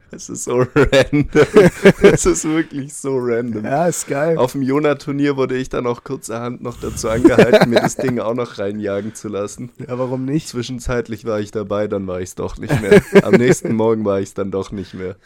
[0.12, 1.28] Es ist so random.
[2.02, 3.64] es ist wirklich so random.
[3.64, 4.38] Ja, ist geil.
[4.38, 8.32] Auf dem Jona-Turnier wurde ich dann auch kurzerhand noch dazu angehalten, mir das Ding auch
[8.34, 9.70] noch reinjagen zu lassen.
[9.78, 10.48] Ja, warum nicht?
[10.48, 13.02] Zwischenzeitlich war ich dabei, dann war ich es doch nicht mehr.
[13.22, 15.16] Am nächsten Morgen war ich es dann doch nicht mehr.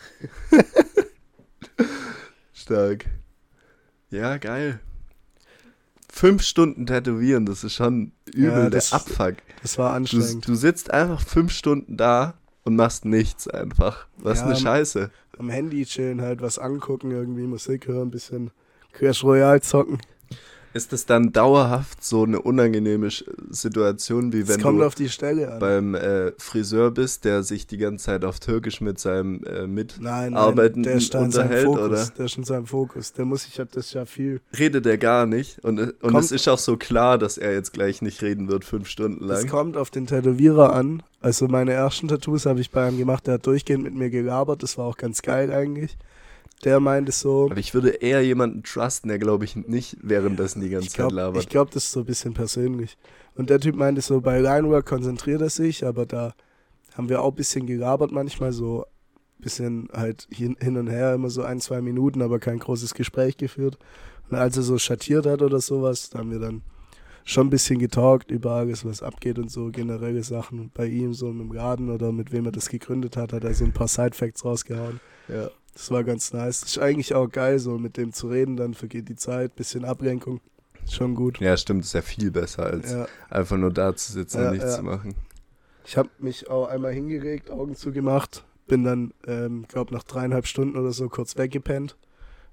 [2.52, 3.06] Stark.
[4.10, 4.80] Ja, geil.
[6.10, 9.36] Fünf Stunden tätowieren, das ist schon übel Ja, der das- Abfuck.
[9.62, 10.46] Das war Du, anstrengend.
[10.46, 14.06] du sitzt einfach fünf Stunden da und machst nichts einfach.
[14.18, 15.10] Was Ja, eine Scheiße.
[15.38, 18.50] am Handy chillen, halt was angucken, irgendwie Musik hören, bisschen
[18.92, 19.98] Clash Royale zocken.
[20.74, 23.10] Ist es dann dauerhaft so eine unangenehme
[23.50, 24.62] Situation, wie Es wenn du
[25.60, 29.96] beim äh, Friseur bist, der sich die ganze Zeit auf Türkisch mit seinem äh, mit
[30.00, 30.42] nein, nein,
[31.44, 31.82] unterhält, Fokus.
[31.84, 32.06] oder?
[32.16, 33.12] Der ist in seinem Fokus.
[33.12, 34.40] Der muss ich, hat das ja viel.
[34.58, 37.52] redet er gar nicht und, äh, und Kommt- es ist auch so klar, dass er
[37.52, 39.50] jetzt gleich nicht reden wird fünf Stunden Es lang.
[39.50, 41.02] kommt auf den Tätowierer an.
[41.22, 44.62] Also meine ersten Tattoos habe ich bei ihm gemacht, der hat durchgehend mit mir gelabert,
[44.62, 45.96] das war auch ganz geil eigentlich.
[46.64, 50.68] Der meinte so, Aber ich würde eher jemanden trusten, der glaube ich nicht währenddessen die
[50.68, 51.50] ganze ich glaube, Zeit labert.
[51.50, 52.98] glaub, das ist so ein bisschen persönlich.
[53.34, 56.34] Und der Typ meinte so, bei Linework konzentriert er sich, aber da
[56.94, 58.84] haben wir auch ein bisschen gelabert manchmal, so
[59.38, 62.94] ein bisschen halt hin, hin und her, immer so ein, zwei Minuten, aber kein großes
[62.94, 63.78] Gespräch geführt.
[64.30, 66.62] Und als er so schattiert hat oder sowas, da haben wir dann
[67.24, 70.58] schon ein bisschen getalkt über alles, was abgeht und so, generelle Sachen.
[70.60, 73.54] Und bei ihm so im Laden oder mit wem er das gegründet hat, hat er
[73.54, 75.00] so ein paar Side-Facts rausgehauen.
[75.28, 75.50] ja.
[75.74, 76.62] Das war ganz nice.
[76.64, 80.42] Ist eigentlich auch geil, so mit dem zu reden, dann vergeht die Zeit, bisschen Ablenkung.
[80.86, 81.40] Schon gut.
[81.40, 83.06] ja, stimmt, ist ja viel besser, als Ja.
[83.30, 84.76] einfach nur da zu sitzen Ja, und nichts ja.
[84.76, 85.14] zu machen.
[85.86, 90.76] Ich habe mich auch einmal hingelegt, Augen zugemacht, bin dann, ähm, glaube nach dreieinhalb Stunden
[90.76, 91.96] oder so kurz weggepennt,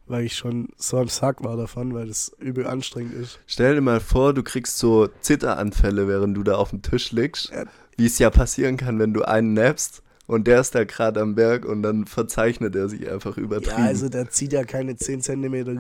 [0.10, 3.40] weil ich schon so am Sack war davon, weil das übel anstrengend ist.
[3.48, 7.52] Stell dir mal vor, du kriegst so Zitteranfälle, während du da auf dem Tisch liegst.
[7.52, 7.66] Ja.
[7.98, 11.36] Wie es ja passieren kann, wenn du einen nappst und der ist da gerade am
[11.36, 13.82] Berg und dann verzeichnet er sich einfach Ja, übertrieben.
[13.84, 15.74] also der zieht ja keine 10 Zentimeter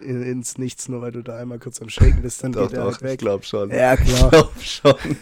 [0.00, 2.84] ins Nichts, nur weil du da einmal kurz am Shaken bist, dann doch, geht er
[2.84, 3.18] doch, halt ich weg.
[3.18, 3.70] glaube schon.
[3.70, 4.30] Ja, Ich klar.
[4.30, 4.94] glaube schon.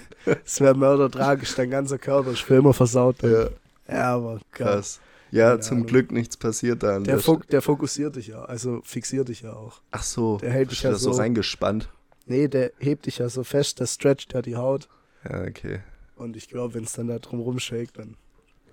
[0.45, 3.17] Es wäre mördertragisch, dein ganzer Körper ist für immer versaut.
[3.21, 3.33] dann.
[3.33, 3.49] Ja,
[3.89, 4.67] Ja, aber geil.
[4.75, 5.01] krass.
[5.31, 5.87] Ja, Keine zum Ahnung.
[5.89, 9.81] Glück nichts passiert da Der, fok der fokussiert dich ja, also fixiert dich ja auch.
[9.93, 11.89] Ach so, der hält dich ja so so- reingespannt.
[12.27, 14.89] Nee, der hebt dich ja so fest, der stretcht ja die Haut.
[15.29, 15.81] Ja, okay.
[16.17, 18.17] Und ich glaube, wenn es dann da drum rumshakt, dann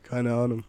[0.03, 0.63] keine Ahnung.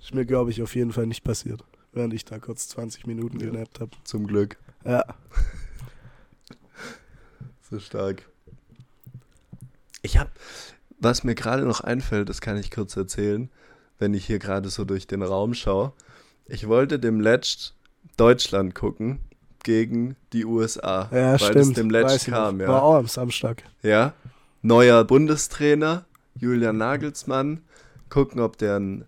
[0.00, 3.38] Ist mir, glaube ich, auf jeden Fall nicht passiert, während ich da kurz 20 Minuten
[3.40, 3.46] Ja.
[3.50, 3.90] genappt habe.
[4.04, 4.56] Zum Glück.
[4.84, 5.04] Ja.
[7.70, 8.28] So stark.
[10.02, 10.30] Ich hab,
[10.98, 13.48] was mir gerade noch einfällt, das kann ich kurz erzählen,
[14.02, 15.92] wenn ich hier gerade so durch den Raum schaue.
[16.46, 17.76] Ich wollte dem Letzt
[18.16, 19.20] Deutschland gucken,
[19.62, 21.08] gegen die USA.
[21.12, 21.56] Ja, weil stimmt.
[21.56, 22.66] das dem Letzt kam, ja.
[22.66, 23.62] War auch am Samstag.
[23.82, 24.12] Ja.
[24.60, 27.62] Neuer Bundestrainer, Julian Nagelsmann.
[28.08, 29.04] Gucken, ob der einen,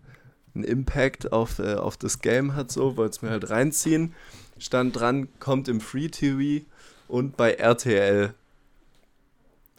[0.54, 2.96] einen Impact auf, äh, auf das Game hat, so.
[2.96, 4.14] Wollte es mir halt reinziehen.
[4.58, 6.64] Stand dran, kommt im Free TV
[7.08, 8.32] und bei RTL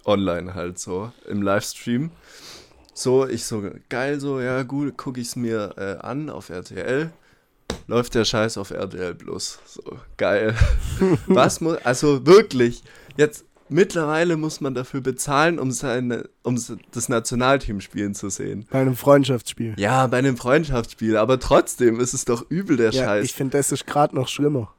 [0.04, 2.12] online halt so, im Livestream.
[2.98, 7.12] So, ich so, geil, so, ja gut, gucke ich es mir äh, an auf RTL.
[7.88, 9.60] Läuft der Scheiß auf RTL Plus.
[9.66, 9.84] So,
[10.16, 10.56] geil.
[11.28, 12.84] Was muss, also wirklich,
[13.18, 16.58] jetzt mittlerweile muss man dafür bezahlen, um seine, um
[16.94, 18.66] das Nationalteam spielen zu sehen.
[18.72, 19.74] Bei einem Freundschaftsspiel.
[19.78, 23.26] Ja, bei einem Freundschaftsspiel, aber trotzdem ist es doch übel der Ja, Scheiß.
[23.26, 24.74] ich finde, das ist gerade noch schlimmer.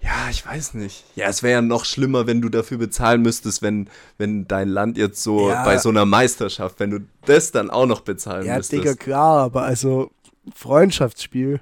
[0.00, 1.04] Ja, ich weiß nicht.
[1.16, 4.96] Ja, es wäre ja noch schlimmer, wenn du dafür bezahlen müsstest, wenn, wenn dein Land
[4.96, 5.64] jetzt so Ja.
[5.64, 8.82] bei so einer Meisterschaft, wenn du das dann auch noch bezahlen Ja, müsstest.
[8.84, 10.10] Digga, klar, aber also
[10.54, 11.60] Freundschaftsspiel,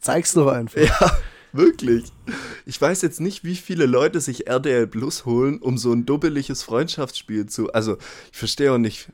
[0.00, 0.80] zeig's doch einfach.
[0.80, 1.18] Ja,
[1.52, 2.04] wirklich.
[2.66, 6.62] Ich weiß jetzt nicht, wie viele Leute sich RDL Plus holen, um so ein dubbeliges
[6.62, 7.72] Freundschaftsspiel zu.
[7.72, 7.96] Also,
[8.32, 9.08] ich verstehe auch nicht,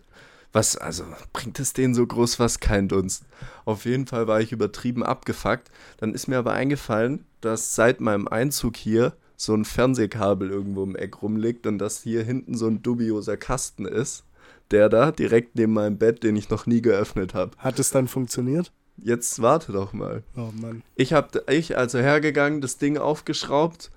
[0.52, 2.60] was, also, bringt es denen so groß was?
[2.60, 3.24] Kein Dunst.
[3.64, 5.70] Auf jeden Fall war ich übertrieben abgefuckt.
[5.98, 10.96] Dann ist mir aber eingefallen, dass seit meinem Einzug hier so ein Fernsehkabel irgendwo im
[10.96, 14.24] Eck rumliegt und dass hier hinten so ein dubioser Kasten ist.
[14.70, 17.56] Der da, direkt neben meinem Bett, den ich noch nie geöffnet habe.
[17.58, 18.72] Hat es dann funktioniert?
[18.96, 20.22] Jetzt warte doch mal.
[20.36, 20.82] Oh Mann.
[20.96, 23.90] Ich habe ich also hergegangen, das Ding aufgeschraubt,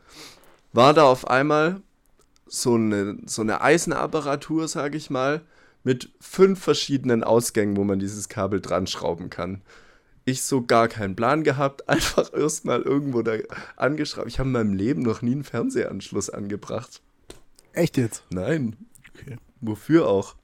[0.73, 1.81] war da auf einmal
[2.45, 5.41] so eine, so eine Eisenapparatur, sage ich mal,
[5.83, 9.61] mit fünf verschiedenen Ausgängen, wo man dieses Kabel dran schrauben kann.
[10.29, 13.33] Ich so gar keinen Plan gehabt, einfach erstmal irgendwo da
[13.77, 14.27] angeschraubt.
[14.27, 17.01] Ich habe in meinem Leben noch nie einen Fernsehanschluss angebracht.
[17.73, 18.23] Echt jetzt?
[18.29, 18.75] Nein.
[19.09, 19.37] Okay.
[19.59, 20.35] Wofür auch?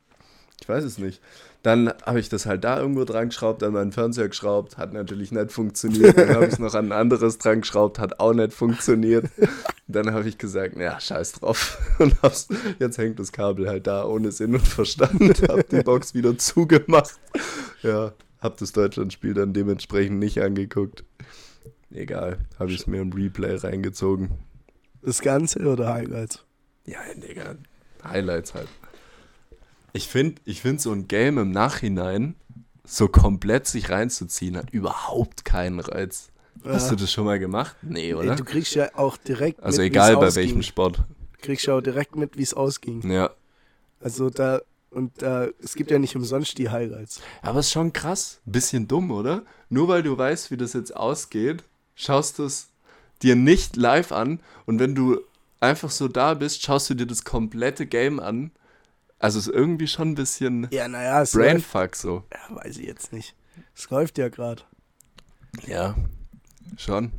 [0.60, 1.21] Ich weiß es nicht.
[1.62, 5.32] Dann habe ich das halt da irgendwo dran geschraubt, an meinen Fernseher geschraubt, hat natürlich
[5.32, 6.17] nicht funktioniert.
[6.17, 9.26] Dann habe ich es noch an ein anderes dran geschraubt, hat auch nicht funktioniert.
[9.88, 11.78] Dann habe ich gesagt, naja, scheiß drauf.
[12.00, 12.48] Und hab's,
[12.80, 15.43] jetzt hängt das Kabel halt da ohne Sinn und Verstand.
[15.48, 17.19] Hab die Box wieder zugemacht.
[17.84, 18.13] Ja,
[18.45, 21.03] hab das Deutschlandspiel dann dementsprechend nicht angeguckt.
[21.91, 24.31] Egal, habe ich es mir im Replay reingezogen.
[25.01, 26.43] Das Ganze oder Highlights?
[26.86, 27.55] Ja, Digga,
[28.03, 28.67] Highlights halt.
[29.93, 32.36] Ich finde ich find so ein Game im Nachhinein
[32.84, 36.29] so komplett sich reinzuziehen hat überhaupt keinen Reiz.
[36.63, 37.75] Hast du das schon mal gemacht?
[37.81, 38.31] Nee, oder?
[38.31, 40.43] Ey, du kriegst ja auch direkt also mit, egal bei ausging.
[40.43, 40.97] welchem Sport.
[40.97, 43.10] Du kriegst ja auch direkt mit, wie es ausging.
[43.10, 43.31] Ja.
[43.99, 44.62] Also da,
[44.95, 47.21] und da, es gibt ja nicht umsonst die Highlights.
[47.41, 48.39] Aber ist schon krass.
[48.45, 49.43] Bisschen dumm, oder?
[49.69, 51.63] Nur weil du weißt, wie das jetzt ausgeht,
[51.95, 52.69] schaust du es
[53.21, 55.19] dir nicht live an und wenn du
[55.60, 58.51] einfach so da bist, schaust du dir das komplette Game an.
[59.19, 61.49] Also ist irgendwie schon ein bisschen Ja, naja, es läuft.
[61.49, 62.23] Brainfuck so.
[62.34, 63.36] Ja, weiß ich jetzt nicht.
[63.75, 64.63] Es läuft ja gerade.
[65.65, 65.95] Ja,
[66.77, 67.12] schon.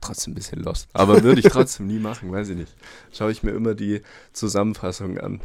[0.00, 0.88] Trotzdem ein bisschen lost.
[0.92, 2.74] Aber würde ich trotzdem nie machen, weiß ich nicht.
[3.12, 4.02] Schaue ich mir immer die
[4.32, 5.40] Zusammenfassungen an.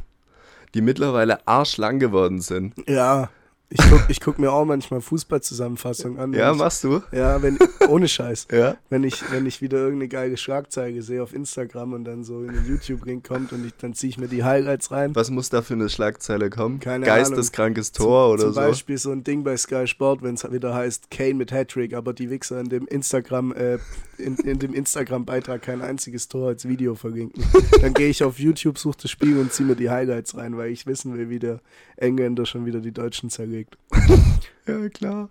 [0.74, 2.74] Die mittlerweile arschlang geworden sind.
[2.88, 3.30] Ja,
[3.74, 6.34] ich guck, ich guck mir auch manchmal Fußballzusammenfassungen an.
[6.34, 7.02] Ja, ich, machst du?
[7.14, 7.58] Ja, wenn,
[7.88, 8.48] ohne Scheiß.
[8.52, 8.76] Ja.
[8.90, 12.52] Wenn ich, wenn ich wieder irgendeine geile Schlagzeile sehe auf Instagram und dann so in
[12.52, 15.16] den YouTube-Ring kommt und ich, dann ziehe ich mir die Highlights rein.
[15.16, 16.82] Was muss da für eine Schlagzeile kommen?
[16.82, 18.60] Keine Geisteskrankes Tor oder Zum so?
[18.60, 22.12] Beispiel so ein Ding bei Sky Sport, wenn es wieder heißt Kane mit Hattrick, aber
[22.12, 23.78] die Wichser in dem Instagram, äh,
[24.18, 27.42] in, in dem Instagram-Beitrag kein einziges Tor als Video verlinken.
[27.82, 30.72] Dann gehe ich auf YouTube, suche das Spiel und ziehe mir die Highlights rein, weil
[30.72, 31.62] ich wissen will, wie der
[31.96, 33.61] Engländer schon wieder die Deutschen zerlegt.
[34.68, 35.30] Ja, klar.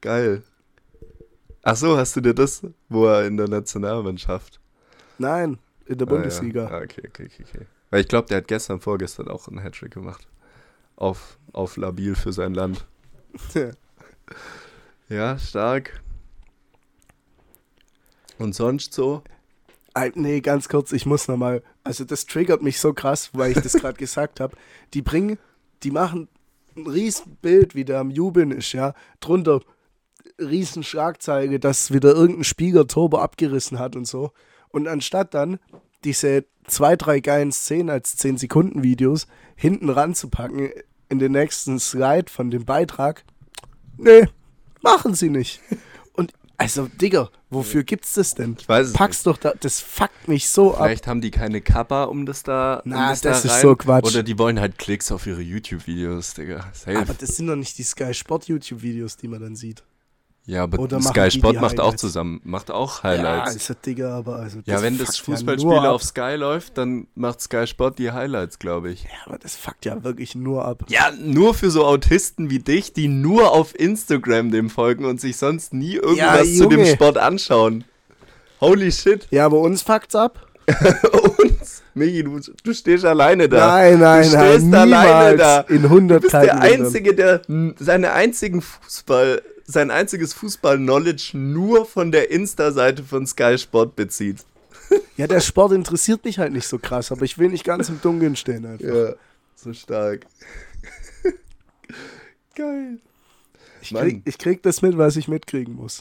[0.00, 0.42] Geil.
[1.62, 4.60] Ach so, hast du dir das, wo er in der Nationalmannschaft?
[5.18, 6.66] Nein, in der Bundesliga.
[6.66, 6.78] Ah, ja.
[6.78, 7.66] ah, okay, okay, okay, okay.
[7.90, 10.26] Weil ich glaube, der hat gestern, vorgestern auch einen Hattrick gemacht.
[10.96, 12.86] Auf, auf Labil für sein Land.
[15.08, 16.02] Ja, stark.
[18.38, 19.22] Und sonst so?
[20.14, 21.62] Nee, ganz kurz, ich muss nochmal.
[21.84, 24.56] Also, das triggert mich so krass, weil ich das gerade gesagt habe.
[24.94, 25.38] Die bringen,
[25.82, 26.28] die machen
[26.76, 28.94] ein riesen Bild, wie der am Jubeln ist, ja.
[29.20, 29.60] Drunter
[30.38, 34.32] riesen Schlagzeile, dass wieder irgendein Spieler Turbo abgerissen hat und so.
[34.68, 35.58] Und anstatt dann
[36.04, 40.70] diese zwei, drei geilen Szenen als 10-Sekunden-Videos hinten ranzupacken
[41.08, 43.24] in den nächsten Slide von dem Beitrag,
[43.98, 44.28] nee,
[44.82, 45.60] machen sie nicht.
[46.60, 48.54] Also, Digga, wofür gibt's das denn?
[48.60, 50.84] Ich weiß es Pack's doch da, das fuckt mich so ab.
[50.84, 52.82] Vielleicht haben die keine Kappa, um das da.
[52.84, 53.62] um Na, das, das da ist rein.
[53.62, 54.04] so Quatsch.
[54.04, 56.70] Oder die wollen halt Klicks auf ihre YouTube-Videos, Digga.
[56.74, 56.98] Safe.
[56.98, 59.82] Aber das sind doch nicht die Sky Sport YouTube-Videos, die man dann sieht.
[60.46, 62.00] Ja, aber oder Sky Sport macht auch Highlights?
[62.00, 63.54] zusammen, macht auch Ja, Highlights.
[63.56, 64.58] ist ja Digga, aber also.
[64.64, 65.94] Ja, wenn das ja Fußballspiel ab.
[65.94, 69.04] auf Sky läuft, dann macht Sky Sport die Highlights, glaube ich.
[69.04, 70.84] Ja, aber das fuckt ja wirklich nur ab.
[70.88, 75.36] Ja, nur für so Autisten wie dich, die nur auf Instagram dem folgen und sich
[75.36, 76.84] sonst nie irgendwas zu dem.
[76.86, 77.84] Sport anschauen.
[78.60, 79.26] Holy shit.
[79.30, 80.46] Ja, aber uns fuckt's ab.
[81.38, 81.82] Uns?
[81.94, 83.66] Michi, du, du stehst alleine da.
[83.66, 85.60] Nein, nein, du stehst nein, alleine da.
[85.62, 87.42] In Du 100 bist der Einzige, der
[87.78, 94.38] seine einzigen Fußball, sein einziges Fußball-Knowledge nur von der Insta-Seite von Sky Sport bezieht.
[95.16, 98.00] Ja, der Sport interessiert mich halt nicht so krass, aber ich will nicht ganz im
[98.00, 98.88] Dunkeln stehen einfach.
[98.88, 99.14] Ja,
[99.54, 100.26] so stark.
[102.56, 102.98] Geil.
[103.82, 106.00] Ich krieg, ich krieg das mit, was ich mitkriegen muss.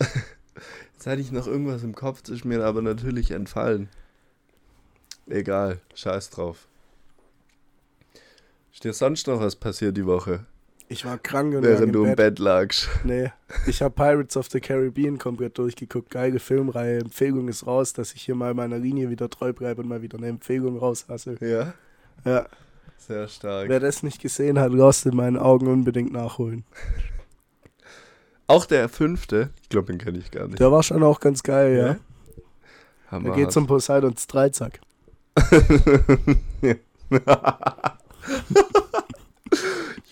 [0.93, 3.89] Jetzt hatte ich noch irgendwas im Kopf, das ist mir aber natürlich entfallen.
[5.29, 6.67] Egal, scheiß drauf.
[8.73, 10.45] Ist dir sonst noch was passiert die Woche,
[10.87, 12.17] Ich war krank und während du im Bett.
[12.17, 12.89] Bett lagst?
[13.03, 13.31] Nee,
[13.67, 16.09] ich habe Pirates of the Caribbean komplett durchgeguckt.
[16.09, 16.99] Geile Filmreihe.
[16.99, 20.17] Empfehlung ist raus, dass ich hier mal meiner Linie wieder treu bleibe und mal wieder
[20.17, 21.35] eine Empfehlung raushasse.
[21.41, 21.73] Ja,
[22.25, 22.47] Ja,
[22.97, 23.69] sehr stark.
[23.69, 26.63] wer das nicht gesehen hat, Lost in meinen Augen unbedingt nachholen.
[28.47, 30.59] Auch der fünfte, ich glaube, den kenne ich gar nicht.
[30.59, 31.87] Der war schon auch ganz geil, ja.
[31.87, 31.93] Ja?
[31.93, 33.35] Da Hammer.
[33.35, 34.79] geht's um Poseidons Dreizack.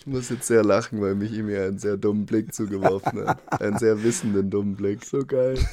[0.00, 3.60] Ich muss jetzt sehr lachen, weil Michi mir einen sehr dummen Blick zugeworfen hat.
[3.60, 5.04] Einen sehr wissenden dummen Blick.
[5.04, 5.58] So geil.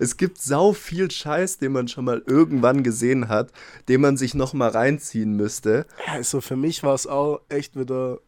[0.00, 3.52] Es gibt sau viel Scheiß, den man schon mal irgendwann gesehen hat,
[3.88, 5.86] den man sich noch mal reinziehen müsste.
[6.06, 8.18] Ja, also für mich war es auch echt wieder.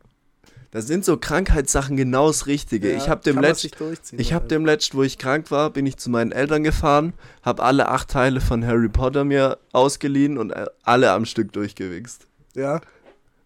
[0.75, 2.91] Da sind so Krankheitssachen genau das Richtige.
[2.91, 4.51] Ja, ich habe dem kann man letzt, sich durchziehen, ich habe halt.
[4.51, 8.09] dem letzt, wo ich krank war, bin ich zu meinen Eltern gefahren, habe alle acht
[8.11, 12.27] Teile von Harry Potter mir ausgeliehen und äh, alle am Stück durchgewichst.
[12.55, 12.81] Ja.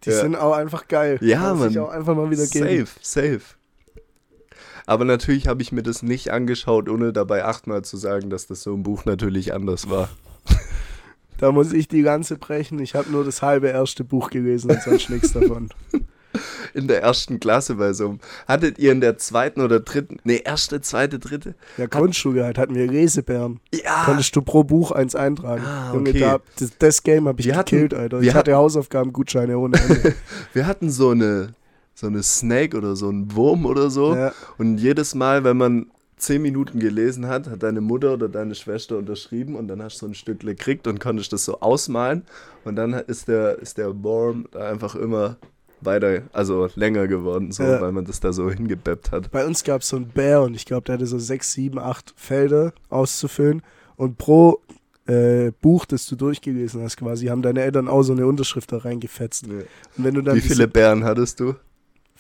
[0.05, 0.21] Die Ja.
[0.23, 1.19] sind auch einfach geil.
[1.21, 1.85] Ja, Kann sich Mann.
[1.85, 2.87] auch einfach mal wieder geben.
[2.87, 3.41] Safe, safe.
[4.87, 8.63] Aber natürlich habe ich mir das nicht angeschaut, ohne dabei achtmal zu sagen, dass das
[8.63, 10.09] so im Buch natürlich anders war.
[11.37, 12.79] Da muss ich die ganze brechen.
[12.79, 15.69] Ich habe nur das halbe erste Buch gelesen und sonst nichts davon.
[16.75, 18.21] In der ersten Klasse bei so einem.
[18.47, 21.55] Hattet ihr in der zweiten oder dritten, nee, erste, zweite, dritte?
[21.79, 23.61] Ja, Grundschule halt hatten wir Lesebären.
[23.75, 25.65] Ja, Konntest du pro Buch eins eintragen.
[25.65, 26.21] Ah, Junge, okay.
[26.21, 28.21] da, das, das Game habe ich Wir hatten- gekillt, Alter.
[28.21, 30.15] wir Ich hatte hatten- Hausaufgabengutscheine ohne Ende.
[30.53, 31.55] wir hatten so eine,
[31.95, 34.15] so eine Snake oder so einen Wurm oder so.
[34.15, 34.33] ja.
[34.59, 35.87] Und jedes Mal, wenn man
[36.19, 40.01] zehn Minuten gelesen hat, hat deine Mutter oder deine Schwester unterschrieben und dann hast du
[40.01, 42.25] so ein Stück gekriegt und konntest das so ausmalen.
[42.65, 45.37] Und dann ist der, ist der Wurm da einfach immer
[45.81, 47.81] weiter, also länger geworden, so, Ja.
[47.81, 49.31] weil man das da so hingebeppt hat.
[49.31, 51.79] Bei uns gab es so einen Bär und ich glaube, der hatte so sechs, sieben,
[51.79, 53.63] acht Felder auszufüllen.
[53.97, 54.61] Und pro
[55.07, 58.79] äh, Buch, das du durchgelesen hast, quasi, haben deine Eltern auch so eine Unterschrift da
[58.79, 59.47] reingefetzt.
[59.47, 59.65] Und
[59.97, 61.55] wenn du dann Wie viele Bären hattest du?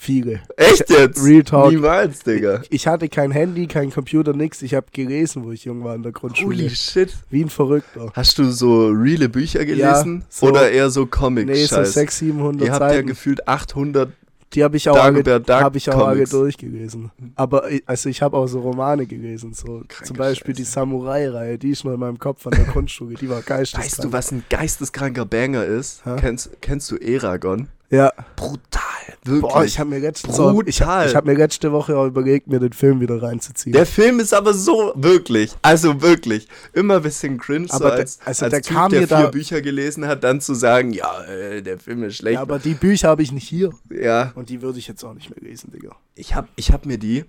[0.00, 0.40] Viele.
[0.56, 1.24] Echt jetzt?
[1.24, 1.72] Real Talk.
[1.72, 2.62] Niemals, Digga.
[2.70, 4.62] Ich hatte kein Handy, kein Computer, nix.
[4.62, 6.54] Ich habe gelesen, wo ich jung war in der Grundschule.
[6.56, 7.16] Holy shit.
[7.30, 8.11] Wie ein Verrückter.
[8.14, 10.24] Hast du so reale Bücher gelesen?
[10.28, 13.08] so- Oder eher so comic Nee, so scheiß 600, 700 Ihr habt ja Seiten.
[13.08, 14.11] gefühlt 800
[14.54, 16.30] die habe ich auch alle, Dagobert Duck hab ich auch alle Comics.
[16.30, 17.11] durchgelesen.
[17.34, 19.52] Aber ich- also ich habe auch so Romane gelesen.
[19.52, 20.72] So Kranke zum Beispiel die Scheiße.
[20.72, 23.14] Samurai-Reihe, die ist noch in meinem Kopf an der Grundschule.
[23.16, 23.84] Die war geisteskrank.
[23.84, 26.02] Weißt du, was ein geisteskranker Banger ist?
[26.18, 27.68] Kennst, kennst du Eragon?
[27.90, 28.12] Ja.
[28.37, 28.83] Brutal,
[29.24, 29.40] wirklich.
[29.53, 32.59] Boah, ich habe mir, letztens auch- ich, ich hab mir letzte Woche auch überlegt, mir
[32.61, 33.72] den Film wieder reinzuziehen.
[33.72, 37.98] der Film ist aber so, wirklich, also wirklich, immer ein bisschen cringe, so Aber der-
[38.01, 40.92] als, also als der Typ, kam der vier da- Bücher gelesen hat, dann zu sagen,
[40.92, 42.35] ja, äh, der Film ist schlecht.
[42.35, 43.70] ja, aber die Bücher habe ich nicht hier.
[43.90, 45.96] ja, Und die würde ich jetzt auch nicht mehr lesen, Digga.
[46.14, 47.24] ich habe ich hab mir die,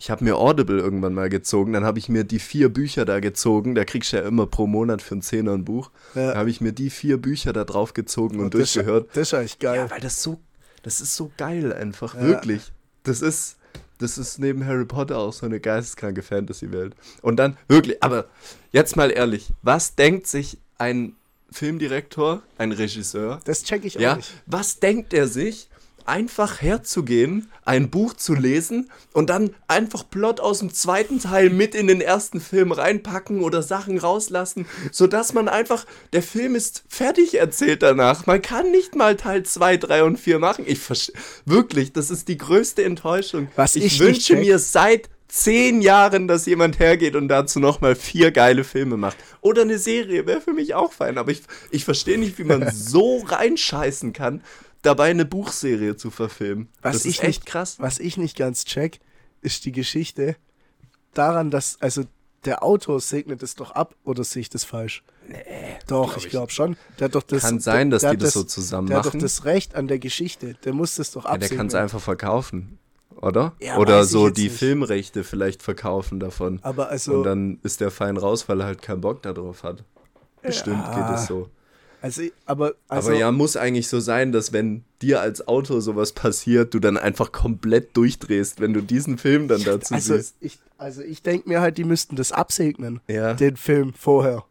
[0.00, 3.20] ich habe mir Audible irgendwann mal gezogen, dann habe ich mir die vier Bücher da
[3.20, 6.32] gezogen, da kriegst du ja immer pro Monat für einen Zehner ein Buch, Ja.
[6.32, 9.10] da habe ich mir die vier Bücher da drauf gezogen und, das, ist- durchgehört.
[9.12, 9.76] Das ist eigentlich geil.
[9.76, 10.40] Ja, weil das so,
[10.82, 12.22] das ist so geil einfach, Ja.
[12.22, 12.72] wirklich.
[13.04, 13.56] Das ist,
[13.98, 16.94] das ist neben Harry Potter auch so eine geisteskranke Fantasy-Welt.
[17.22, 18.24] Und dann, wirklich, aber
[18.72, 21.14] jetzt mal ehrlich, was denkt sich ein
[21.52, 24.32] Filmdirektor, ein Regisseur, Das check ich auch ja, nicht.
[24.46, 25.68] was denkt er sich,
[26.10, 31.76] einfach herzugehen, ein Buch zu lesen und dann einfach Plot aus dem zweiten Teil mit
[31.76, 37.38] in den ersten Film reinpacken oder Sachen rauslassen, sodass man einfach, der Film ist fertig
[37.38, 38.26] erzählt danach.
[38.26, 40.64] Man kann nicht mal Teil 2, 3 und 4 machen.
[40.66, 41.12] Ich verste-
[41.44, 43.48] wirklich, das ist die größte Enttäuschung.
[43.54, 48.32] Was ich, ich wünsche mir seit zehn Jahren, dass jemand hergeht und dazu nochmal vier
[48.32, 49.16] geile Filme macht.
[49.42, 51.18] Oder eine Serie, wäre für mich auch fein.
[51.18, 54.42] Aber ich, ich verstehe nicht, wie man so reinscheißen kann,
[54.82, 56.68] dabei eine Buchserie zu verfilmen.
[56.82, 57.76] Was das ich ist echt nicht, krass.
[57.78, 59.00] Was ich nicht ganz check,
[59.42, 60.36] ist die Geschichte
[61.14, 62.04] daran, dass, also
[62.44, 65.02] der Autor segnet es doch ab, oder sehe ich das falsch?
[65.28, 65.36] Nee.
[65.86, 66.76] Doch, glaub ich glaube schon.
[66.98, 69.10] Der hat doch das, Kann sein, dass die hat das so zusammen Der hat doch
[69.12, 69.20] machen.
[69.20, 70.54] das Recht an der Geschichte.
[70.64, 71.58] Der muss das doch Ja, der absegnen.
[71.58, 72.78] kann es einfach verkaufen,
[73.16, 73.54] oder?
[73.60, 74.56] Ja, oder so die nicht.
[74.56, 76.58] Filmrechte vielleicht verkaufen davon.
[76.62, 79.84] Aber also, und dann ist der fein raus, weil er halt keinen Bock darauf hat.
[80.42, 81.08] Bestimmt Ja.
[81.10, 81.50] geht es so.
[82.02, 86.12] Also, aber, also, Aber ja, muss eigentlich so sein, dass wenn dir als Autor sowas
[86.12, 90.34] passiert, du dann einfach komplett durchdrehst, wenn du diesen Film dann dazu Also siehst.
[90.40, 93.34] ich, also ich denke mir halt, die müssten das absegnen, Ja.
[93.34, 94.44] den Film vorher.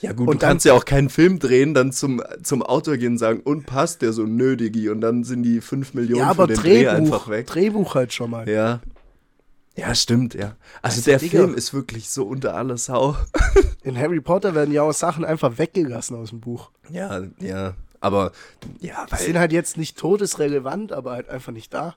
[0.00, 2.96] Ja gut, Und du dann- kannst ja auch keinen Film drehen, dann zum, zum Autor
[2.98, 6.30] gehen und sagen, und passt der so nödigi und dann sind die 5 Millionen Ja,
[6.30, 7.46] aber für den Dreh Drehbuch, einfach weg.
[7.48, 8.48] Drehbuch halt schon mal.
[8.48, 8.80] Ja.
[9.78, 10.56] Ja, stimmt, ja.
[10.82, 11.38] Also, Also, der Digga.
[11.38, 13.16] Film ist wirklich so unter aller Sau.
[13.82, 16.70] In Harry Potter werden ja auch Sachen einfach weggelassen aus dem Buch.
[16.90, 17.74] Ja, ja.
[18.00, 18.32] Aber,
[18.80, 21.96] ja, Die sind weil, halt jetzt nicht todesrelevant, aber halt einfach nicht da.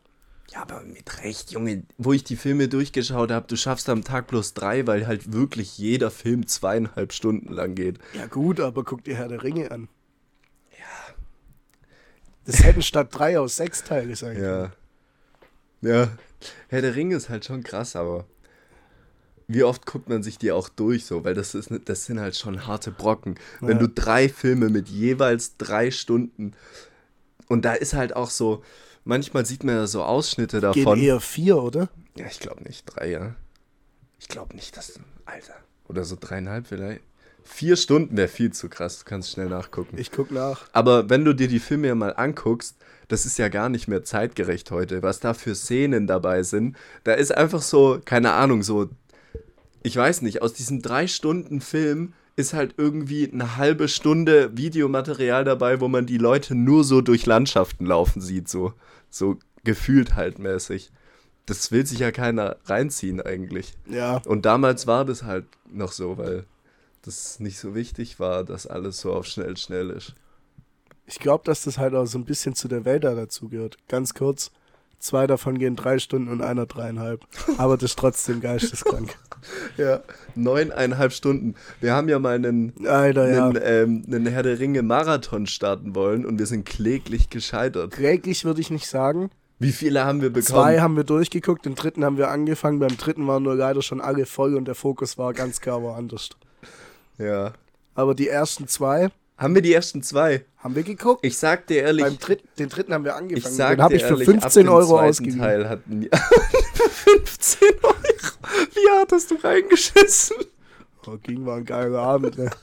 [0.52, 4.28] ja, aber mit Recht, Junge, wo ich die Filme durchgeschaut habe, du schaffst am Tag
[4.28, 8.00] bloß drei, weil halt wirklich jeder Film zweieinhalb Stunden lang geht.
[8.14, 9.88] Ja gut, aber guck dir Herr der Ringe an.
[10.72, 11.16] Ja.
[12.46, 14.72] Das hätten statt drei aus sechs Teile sein können.
[15.84, 15.90] Ja.
[16.02, 16.10] Ja.
[16.70, 18.26] Herr der Ringe ist halt schon krass, aber
[19.48, 22.20] wie oft guckt man sich die auch durch so, weil das ist ne- das sind
[22.20, 23.36] halt schon harte Brocken.
[23.60, 23.84] Wenn Ja.
[23.84, 26.54] du drei Filme mit jeweils drei Stunden
[27.48, 28.64] und da ist halt auch so,
[29.04, 31.00] manchmal sieht man ja so Ausschnitte Gehen davon.
[31.00, 31.90] eher vier, oder?
[32.16, 33.36] Ja, ich glaube nicht, drei, ja.
[34.20, 35.56] Ich glaube nicht, dass, Alter,
[35.90, 37.02] oder so dreieinhalb vielleicht.
[37.44, 39.98] Vier Stunden wäre viel zu krass, du kannst schnell nachgucken.
[39.98, 40.66] Ich guck nach.
[40.74, 42.78] Aber wenn du dir die Filme ja mal anguckst,
[43.08, 46.78] das ist ja gar nicht mehr zeitgerecht heute, was da für Szenen dabei sind.
[47.04, 48.90] Da ist einfach so, keine Ahnung, so,
[49.84, 55.44] ich weiß nicht, aus diesem drei Stunden Film ist halt irgendwie eine halbe Stunde Videomaterial
[55.44, 58.74] dabei, wo man die Leute nur so durch Landschaften laufen sieht, so,
[59.10, 60.92] so gefühlt halt mäßig.
[61.46, 63.74] Das will sich ja keiner reinziehen eigentlich.
[63.88, 64.22] Ja.
[64.26, 66.46] Und damals war das halt noch so, weil
[67.02, 70.16] das nicht so wichtig war, dass alles so auf schnell, schnell ist.
[71.06, 73.78] Ich glaube, dass das halt auch so ein bisschen zu der Welt da dazugehört.
[73.88, 74.52] Ganz kurz.
[75.00, 77.26] Zwei davon gehen drei Stunden und einer dreieinhalb.
[77.58, 79.16] Aber das ist trotzdem geisteskrank.
[79.76, 80.02] Ja,
[80.36, 81.56] neuneinhalb Stunden.
[81.80, 83.48] Wir haben ja mal einen, Alter, ja.
[83.48, 87.90] einen, ähm, einen Herr der Ringe Marathon starten wollen und wir sind kläglich gescheitert.
[87.90, 89.32] Kläglich würde ich nicht sagen.
[89.58, 90.46] Wie viele haben wir bekommen?
[90.46, 92.78] Zwei haben wir durchgeguckt, den dritten haben wir angefangen.
[92.78, 96.30] Beim dritten waren nur leider schon alle voll und der Fokus war ganz klar woanders.
[97.22, 97.54] Ja.
[97.96, 100.46] Aber die ersten zwei Haben wir die ersten zwei?
[100.58, 101.26] haben wir geguckt.
[101.26, 103.56] Ich sag dir ehrlich, Beim dritten, den dritten haben wir ich angefangen.
[103.56, 105.40] sag den habe ich für ehrlich, 15 ab dem Euro ausgegeben.
[105.40, 106.08] Teil hatten
[106.74, 107.96] für 15 Euro.
[108.74, 110.38] Wie hart hast du reingeschissen?
[111.08, 112.38] Oh, ging war ein geiler Abend.
[112.38, 112.50] Ne?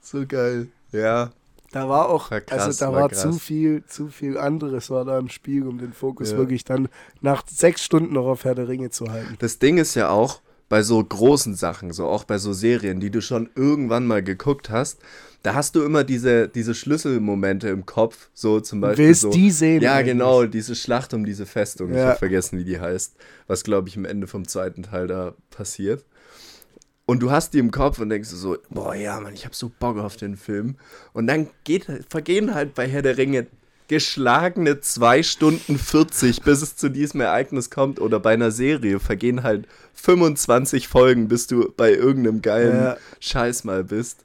[0.00, 0.68] So geil.
[0.92, 1.30] Ja.
[1.72, 5.04] Da war auch, War krass, also da war war, zu viel, zu viel anderes war
[5.04, 6.36] da im Spiel, um den Fokus Ja.
[6.38, 6.88] wirklich dann
[7.20, 9.34] nach sechs Stunden noch auf Herr der Ringe zu halten.
[9.40, 13.10] Das Ding ist ja auch, bei so großen Sachen, so auch bei so Serien, die
[13.10, 15.00] du schon irgendwann mal geguckt hast,
[15.42, 19.08] da hast du immer diese, diese Schlüsselmomente im Kopf, so zum Beispiel.
[19.08, 21.90] willst so, die sehen Ja, genau, diese Schlacht um diese Festung.
[21.90, 22.06] Ich Ja.
[22.08, 23.14] habe vergessen, wie die heißt.
[23.46, 26.04] Was, glaube ich, am Ende vom zweiten Teil da passiert.
[27.06, 29.54] Und du hast die im Kopf und denkst du so, boah, ja, Mann, ich habe
[29.54, 30.76] so Bock auf den Film.
[31.12, 33.46] Und dann geht, vergehen halt bei Herr der Ringe
[33.88, 38.00] geschlagene 2 Stunden 40, bis es zu diesem Ereignis kommt.
[38.00, 42.96] Oder bei einer Serie vergehen halt 25 Folgen, bis du bei irgendeinem geilen Ja.
[43.20, 44.24] Scheiß mal bist.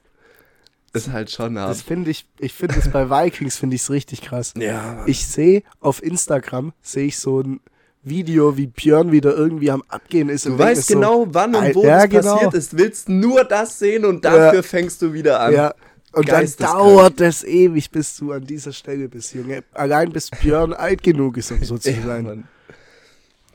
[0.92, 1.70] Ist halt schon hart.
[1.70, 4.54] Das finde ich, ich finde es bei Vikings finde ich es richtig krass.
[4.56, 5.04] ja.
[5.06, 7.60] Ich sehe auf Instagram, sehe ich so ein
[8.02, 10.46] Video, wie Björn wieder irgendwie am Abgehen ist.
[10.46, 12.32] Du weißt mir so, genau, wann und wo Ja, das genau.
[12.34, 12.76] passiert ist.
[12.78, 15.52] Willst nur das sehen und dafür fängst du wieder an.
[15.52, 15.74] Ja,
[16.12, 19.62] und dann dauert es ewig, bis du an dieser Stelle bist, Junge.
[19.72, 22.24] Allein bis Björn alt genug ist, um so zu Ja, sein.
[22.24, 22.48] Mann.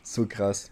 [0.03, 0.71] So krass.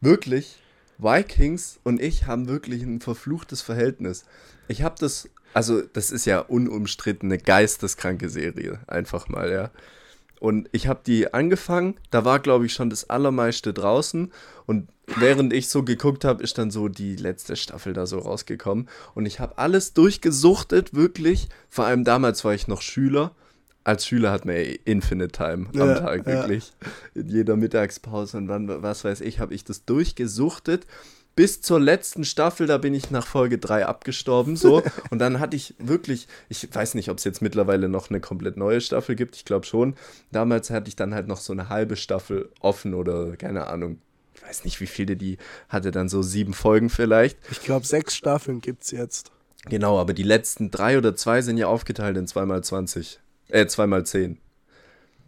[0.00, 0.62] Wirklich,
[0.98, 4.24] Vikings und ich haben wirklich ein verfluchtes Verhältnis.
[4.68, 9.70] Ich habe das, also das ist ja unumstritten eine geisteskranke Serie, einfach mal, ja.
[10.40, 14.32] Und ich habe die angefangen, da war, glaube ich, schon das Allermeiste draußen.
[14.66, 18.88] Und während ich so geguckt habe, ist dann so die letzte Staffel da so rausgekommen.
[19.14, 21.48] Und ich habe alles durchgesuchtet, wirklich.
[21.68, 23.32] Vor allem damals war ich noch Schüler.
[23.84, 26.32] Als Schüler hat man ja Infinite Time am Ja, Tag, ja.
[26.34, 26.72] wirklich.
[27.14, 30.86] In jeder Mittagspause und dann, was weiß ich, habe ich das durchgesuchtet.
[31.38, 34.82] Bis zur letzten Staffel, da bin ich nach Folge 3 abgestorben, so.
[35.10, 38.56] und dann hatte ich wirklich, ich weiß nicht, ob es jetzt mittlerweile noch eine komplett
[38.56, 39.94] neue Staffel gibt, ich glaube schon.
[40.32, 44.00] Damals hatte ich dann halt noch so eine halbe Staffel offen oder keine Ahnung.
[44.34, 47.38] Ich weiß nicht, wie viele die hatte, dann so sieben Folgen vielleicht.
[47.52, 49.30] Ich glaube, sechs Staffeln gibt's jetzt.
[49.68, 53.18] Genau, aber die letzten drei oder zwei sind ja aufgeteilt in 2x20.
[53.46, 54.38] Äh, 2x10.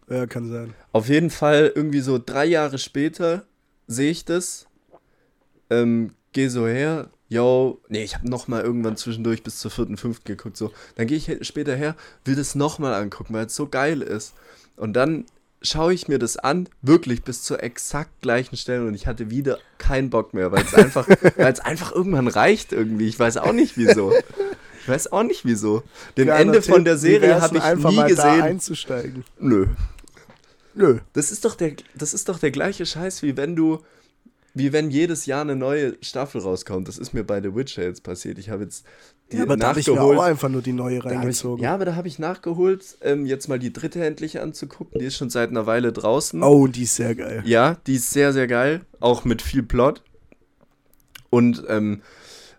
[0.09, 0.75] Ja, kann sein.
[0.91, 3.45] Auf jeden Fall irgendwie so drei Jahre später
[3.87, 4.67] sehe ich das,
[5.71, 9.97] ähm, gehe so her, yo, nee, ich habe noch mal irgendwann zwischendurch bis zur vierten,
[9.97, 13.55] fünften geguckt, so, dann gehe ich später her, will das noch mal angucken, weil es
[13.55, 14.35] so geil ist.
[14.77, 15.25] Und dann
[15.63, 19.59] schaue ich mir das an, wirklich bis zur exakt gleichen Stelle und ich hatte wieder
[19.79, 21.07] keinen Bock mehr, weil es einfach,
[21.37, 24.13] weil es einfach irgendwann reicht irgendwie, ich weiß auch nicht wieso.
[24.83, 25.83] Ich weiß auch nicht wieso.
[26.17, 28.43] Den Kleiner Ende von der Serie habe ich einfach nie mal Da gesehen.
[28.43, 29.25] einzusteigen.
[29.39, 29.67] Nö.
[30.75, 31.01] Nö.
[31.13, 33.81] Das ist doch der, das ist doch der gleiche Scheiß, wie wenn du,
[34.55, 36.89] wie wenn jedes Jahr eine neue Staffel rauskommt.
[36.89, 38.39] Das ist mir bei The Witcher jetzt passiert.
[38.39, 38.85] Ich habe jetzt
[39.31, 40.19] die Ja, aber da habe ich mir nachgeholt.
[40.19, 41.63] auch einfach nur die neue hab ich, reingezogen.
[41.63, 44.99] ja, aber da habe ich nachgeholt, ähm, jetzt mal die dritte endlich anzugucken.
[44.99, 46.43] Die ist schon seit einer Weile draußen.
[46.43, 47.43] Oh, die ist sehr geil.
[47.47, 48.81] Ja, die ist sehr, sehr geil.
[48.99, 50.03] Auch mit viel Plot.
[51.31, 52.03] Und ähm,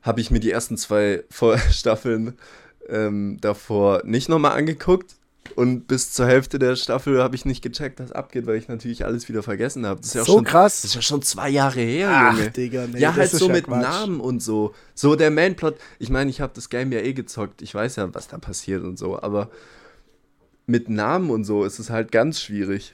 [0.01, 1.23] habe ich mir die ersten zwei
[1.71, 2.37] Staffeln
[2.87, 5.15] ähm, davor nicht nochmal angeguckt.
[5.55, 9.05] Und bis zur Hälfte der Staffel habe ich nicht gecheckt, was abgeht, weil ich natürlich
[9.05, 9.99] alles wieder vergessen habe.
[10.01, 10.81] Das ist ja so schon, krass.
[10.81, 12.51] Das ist ja schon zwei Jahre her, Ach, Junge.
[12.51, 13.81] Digga, nee, ja, halt ist so ja mit Quatsch.
[13.81, 14.73] Namen und so.
[14.95, 15.75] So der Mainplot.
[15.99, 17.61] Ich meine, ich habe das Game ja eh gezockt.
[17.61, 19.21] Ich weiß ja, was da passiert und so.
[19.21, 19.49] Aber
[20.65, 22.93] mit Namen und so ist es halt ganz schwierig,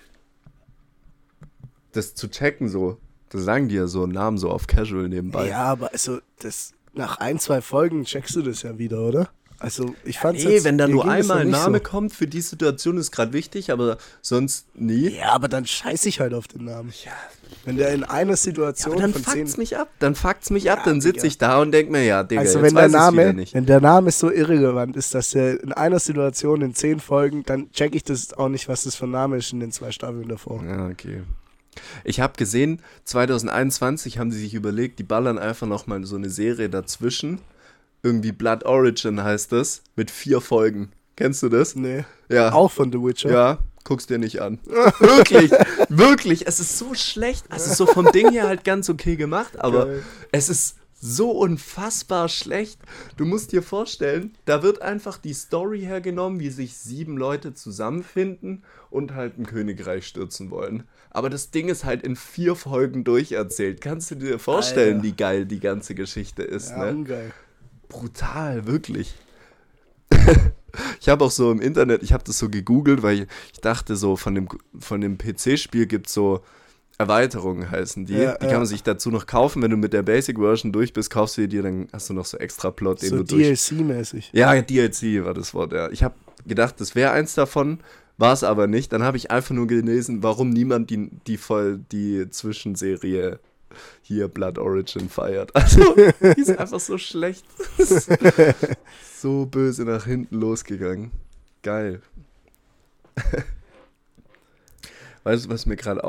[1.91, 2.97] das zu checken so.
[3.29, 5.49] Das sagen die ja so Namen so auf Casual nebenbei.
[5.49, 9.29] Ja, aber also, das, nach ein, zwei Folgen checkst du das ja wieder, oder?
[9.59, 11.83] Also, ich fand's Eh, jetzt, wenn da nur einmal ein Name so.
[11.83, 15.09] kommt, für die Situation ist gerade wichtig, aber sonst nie.
[15.17, 16.93] Ja, aber dann scheiße ich halt auf den Namen.
[17.65, 19.33] Wenn der in einer Situation Aber dann von zehn...
[19.33, 19.89] fuckt's mich ab.
[19.99, 20.79] Dann fuckt's mich ab.
[20.79, 23.53] Ja, Dann sitze ich da und denk mir, ja, Digga, Also wenn der Name, nicht.
[23.53, 27.71] wenn der Name so irrelevant ist, dass der in einer Situation in zehn Folgen, dann
[27.71, 30.27] check ich das auch nicht, was das für ein Name ist in den zwei Staffeln
[30.27, 30.63] davor.
[30.63, 31.23] Ja, okay.
[32.03, 36.29] Ich habe gesehen, 2021 haben sie sich überlegt, die ballern einfach noch mal so eine
[36.29, 37.39] Serie dazwischen.
[38.03, 40.91] Irgendwie Blood Origin heißt das, mit vier Folgen.
[41.15, 41.75] Kennst du das?
[41.75, 42.05] Nee.
[42.29, 42.53] Ja.
[42.53, 43.31] Auch von The Witcher.
[43.31, 44.59] Ja, guck's dir nicht an.
[44.99, 45.51] wirklich,
[45.89, 46.45] wirklich.
[46.47, 47.45] Es ist so schlecht.
[47.49, 50.03] Also so vom Ding her halt ganz okay gemacht, aber Geil.
[50.31, 52.79] es ist so unfassbar schlecht.
[53.17, 58.63] Du musst dir vorstellen, da wird einfach die Story hergenommen, wie sich sieben Leute zusammenfinden
[58.89, 60.83] und halt ein Königreich stürzen wollen.
[61.11, 63.81] Aber das Ding ist halt in vier Folgen durcherzählt.
[63.81, 65.03] Kannst du dir vorstellen, Alter.
[65.03, 66.91] wie geil die ganze Geschichte ist, Ja, ne?
[66.91, 67.31] ungeil.
[67.89, 69.15] Brutal, wirklich.
[70.99, 73.95] ich habe auch so im Internet, ich habe das so gegoogelt, weil ich, ich dachte
[73.95, 74.47] so, von dem,
[74.79, 76.41] von dem PC-Spiel gibt es so
[76.99, 78.13] Erweiterungen heißen die.
[78.13, 78.51] Ja, die ja.
[78.51, 79.61] kann man sich dazu noch kaufen.
[79.61, 82.25] Wenn du mit der Basic-Version durch bist, kaufst du die dir, dann hast du noch
[82.25, 83.35] so extra Plot, den So du.
[83.35, 84.29] DLC-mäßig.
[84.33, 85.91] Ja, DLC war das Wort, ja.
[85.91, 86.15] Ich habe
[86.47, 87.79] gedacht, das wäre eins davon,
[88.17, 88.91] war es aber nicht.
[88.93, 93.39] Dann habe ich einfach nur gelesen, warum niemand die, die voll die Zwischenserie
[94.01, 95.51] hier Blood Origin feiert.
[95.55, 97.45] Also, die ist einfach so schlecht.
[99.15, 101.11] so böse nach hinten losgegangen.
[101.63, 102.01] Geil.
[105.23, 105.99] Weißt du, was mir gerade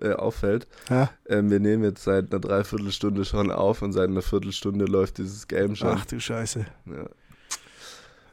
[0.00, 0.66] äh, auffällt?
[0.88, 1.10] Ja?
[1.28, 5.46] Ähm, wir nehmen jetzt seit einer Dreiviertelstunde schon auf und seit einer Viertelstunde läuft dieses
[5.46, 5.88] Game schon.
[5.88, 6.64] Ach du Scheiße.
[6.86, 7.04] Ja.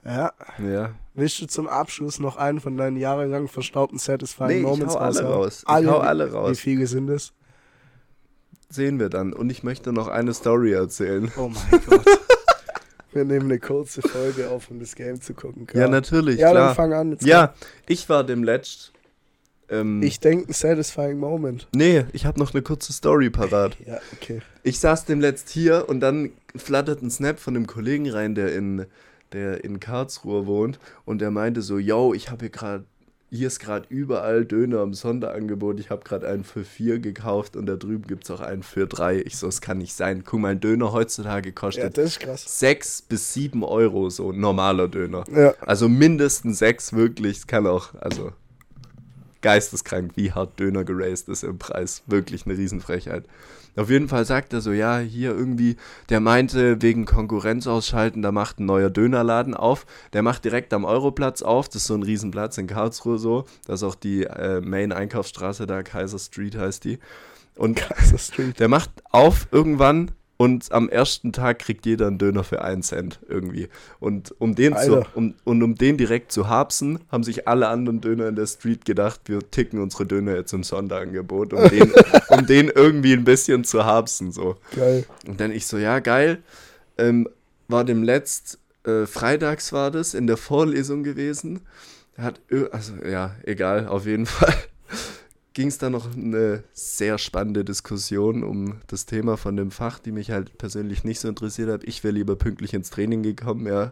[0.06, 0.34] Ja.
[0.60, 0.92] ja.
[1.14, 5.00] Willst du zum Abschluss noch einen von deinen jahrelang verstaubten Satisfying Nee, ich Moments hau
[5.00, 5.64] alle raus.
[5.68, 6.60] Ich hau alle Wie raus.
[6.60, 7.34] viele sind es?
[8.70, 9.34] Sehen wir dann.
[9.34, 11.32] Und ich möchte noch eine Story erzählen.
[11.38, 12.06] Oh mein Gott.
[13.12, 15.66] Wir nehmen eine kurze Folge auf, um das Game zu gucken.
[15.74, 16.76] Ja, natürlich, Ja, dann klar.
[16.76, 17.18] fang an.
[17.22, 17.56] Ja,
[17.88, 18.94] ich war dem letzt.
[19.68, 21.68] Ähm, Ich denke, ein Satisfying Moment.
[21.74, 23.76] nee, ich habe noch eine kurze Story parat.
[23.84, 24.42] Ja, okay.
[24.62, 28.54] Ich saß dem letzt hier und dann flattert ein Snap von einem Kollegen rein, der
[28.54, 28.86] in,
[29.34, 30.78] der in Karlsruhe wohnt.
[31.04, 32.84] Und der meinte so, yo, ich habe hier gerade,
[33.32, 35.80] hier ist gerade überall Döner im Sonderangebot.
[35.80, 38.88] Ich habe gerade einen für vier gekauft und da drüben gibt es auch einen für
[38.88, 39.22] drei.
[39.22, 40.24] Ich so, es kann nicht sein.
[40.26, 42.60] Guck mal, ein Döner heutzutage Ja, kostet krass.
[42.60, 45.26] sechs bis sieben Euro, so ein normaler Döner.
[45.34, 45.54] Ja.
[45.62, 47.38] Also mindestens sechs wirklich.
[47.38, 48.32] Es kann auch, also
[49.42, 52.04] geisteskrank, wie hart Döner geraced ist im Preis.
[52.08, 53.26] Wirklich eine Riesenfrechheit.
[53.76, 55.78] Auf jeden Fall sagt er so, ja, hier irgendwie,
[56.10, 59.86] der meinte, wegen Konkurrenz ausschalten, da macht ein neuer Dönerladen auf.
[60.14, 63.46] Der macht direkt am Europlatz auf, das ist so ein Riesenplatz in Karlsruhe so.
[63.68, 67.00] Das ist auch die äh, Main-Einkaufsstraße da, Kaiser Street heißt die.
[67.56, 68.60] Und Kaiser Street.
[68.60, 70.12] der macht auf irgendwann
[70.42, 73.68] und am ersten Tag kriegt jeder einen Döner für einen Cent irgendwie.
[74.00, 78.00] Und um den, zu, um, und um den direkt zu habsen, haben sich alle anderen
[78.00, 81.92] Döner in der Street gedacht, wir ticken unsere Döner jetzt im Sonderangebot, um den,
[82.30, 84.32] um den irgendwie ein bisschen zu habsen.
[84.32, 84.56] So.
[84.74, 85.04] Geil.
[85.28, 86.38] Und dann ich so, ja, geil.
[86.98, 87.28] Ähm,
[87.68, 91.60] war dem letzt, äh, freitags war das, in der Vorlesung gewesen.
[92.18, 94.54] Hat, ö- also ja, egal, auf jeden Fall
[95.60, 100.14] ging es da noch eine sehr spannende Diskussion um das Thema von dem Fach, die
[100.14, 101.84] mich halt persönlich nicht so interessiert hat.
[101.84, 103.92] Ich wäre lieber pünktlich ins Training gekommen, ja.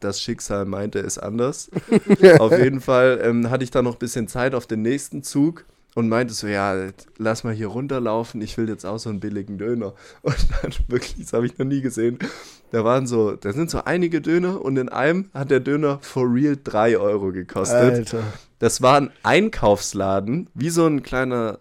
[0.00, 1.70] Das Schicksal meinte es anders.
[2.40, 5.66] auf jeden Fall ähm, hatte ich da noch ein bisschen Zeit auf den nächsten Zug
[5.94, 9.58] und meinte so, ja, lass mal hier runterlaufen, ich will jetzt auch so einen billigen
[9.58, 9.94] Döner.
[10.22, 12.18] Und dann wirklich, das habe ich noch nie gesehen.
[12.70, 16.30] Da waren so, da sind so einige Döner und in einem hat der Döner for
[16.30, 17.94] real 3 Euro gekostet.
[17.94, 18.22] Alter.
[18.58, 21.60] Das war ein Einkaufsladen, wie so ein kleiner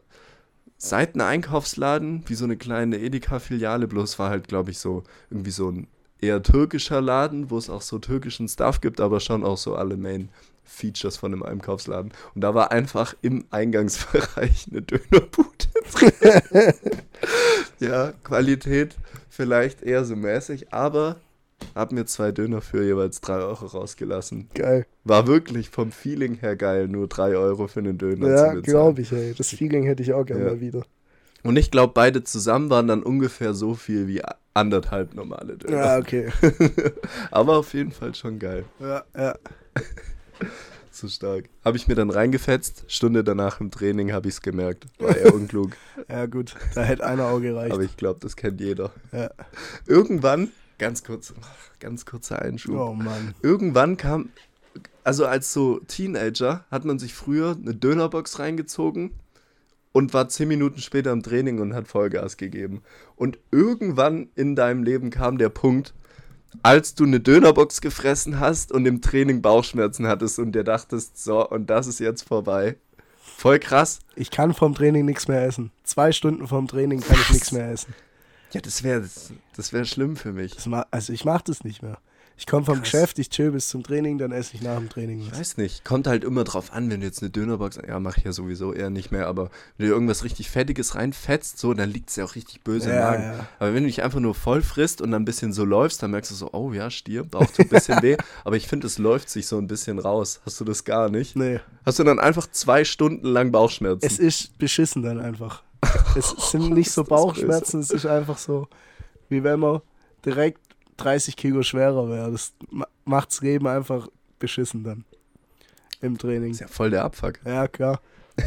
[0.78, 5.88] Seiteneinkaufsladen, wie so eine kleine Edeka-Filiale, bloß war halt, glaube ich, so irgendwie so ein
[6.20, 9.98] eher türkischer Laden, wo es auch so türkischen Stuff gibt, aber schon auch so alle
[9.98, 10.30] Main
[10.68, 12.12] Features von einem Einkaufsladen.
[12.36, 15.50] Und da war einfach im Eingangsbereich eine Dönerbude
[15.94, 16.74] drin.
[17.80, 18.96] ja, Qualität
[19.30, 21.18] vielleicht eher so mäßig, aber
[21.74, 24.50] hab mir zwei Döner für jeweils drei Euro rausgelassen.
[24.54, 24.86] Geil.
[25.04, 28.64] War wirklich vom Feeling her geil, nur drei Euro für einen Döner Ja, zu bezahlen.
[28.64, 29.34] glaube ich, ey.
[29.36, 30.50] Das Feeling hätte ich auch gerne Ja.
[30.52, 30.84] mal wieder.
[31.44, 34.22] Und ich glaube, beide zusammen waren dann ungefähr so viel wie
[34.54, 35.78] anderthalb normale Döner.
[35.78, 36.30] Ja, okay.
[37.32, 38.66] Aber auf jeden Fall schon geil.
[38.80, 39.36] Ja, ja.
[40.90, 41.46] So stark.
[41.64, 42.86] Habe ich mir dann reingefetzt.
[42.88, 44.88] Stunde danach im Training habe ich es gemerkt.
[44.98, 45.74] War eher unklug.
[46.10, 46.56] Ja, gut.
[46.74, 47.72] Da hätte einer auch gereicht.
[47.72, 48.92] Aber ich glaube, das kennt jeder.
[49.12, 49.30] Ja.
[49.86, 51.36] Irgendwann, ganz kurz,
[51.80, 52.80] ganz kurzer Einschub.
[52.80, 53.36] Oh Mann.
[53.44, 54.30] Irgendwann kam,
[55.04, 59.12] also als so Teenager, hat man sich früher eine Dönerbox reingezogen
[59.92, 62.82] und war zehn Minuten später im Training und hat Vollgas gegeben.
[63.16, 65.94] Und irgendwann in deinem Leben kam der Punkt,
[66.64, 71.48] als du eine Dönerbox gefressen hast und im Training Bauchschmerzen hattest und dir dachtest, so,
[71.48, 72.78] und das ist jetzt vorbei.
[73.22, 74.00] Voll krass.
[74.16, 75.72] Ich kann vom Training nichts mehr essen.
[75.84, 77.94] Zwei Stunden vom Training kann ich nichts mehr essen.
[78.52, 80.56] Ja, das wäre das, das wär schlimm für mich.
[80.56, 82.00] Das also ich mache das nicht mehr.
[82.40, 82.92] Ich komme vom Krass.
[82.92, 85.40] Geschäft, ich chill bis zum Training, dann esse ich nach dem Training Ich was.
[85.40, 88.26] weiß nicht, kommt halt immer drauf an, wenn du jetzt eine Dönerbox, ja, mach ich
[88.26, 92.10] ja sowieso eher nicht mehr, aber wenn du irgendwas richtig Fettiges reinfetzt, so, dann liegt
[92.12, 93.24] es ja auch richtig böse im Ja, Magen.
[93.24, 93.48] ja.
[93.58, 96.12] Aber wenn du dich einfach nur voll frisst und dann ein bisschen so läufst, dann
[96.12, 99.00] merkst du so, oh ja, Stier, Bauch tut ein bisschen weh, aber ich finde, es
[99.00, 100.40] läuft sich so ein bisschen raus.
[100.46, 101.36] Hast du das gar nicht?
[101.36, 104.06] Nee, Hast du dann einfach zwei Stunden lang Bauchschmerzen?
[104.06, 105.64] es ist beschissen dann einfach.
[106.16, 108.68] Es sind nicht so Bauchschmerzen, es ist einfach so,
[109.30, 109.82] wie wenn man
[110.26, 110.60] direkt
[110.98, 112.32] 30 Kilo schwerer wäre.
[112.32, 114.08] Das ma macht's Leben einfach
[114.40, 115.06] beschissen dann.
[116.02, 116.52] Im Training.
[116.52, 117.40] ist ja voll der Abfuck.
[117.46, 118.02] Ja, klar.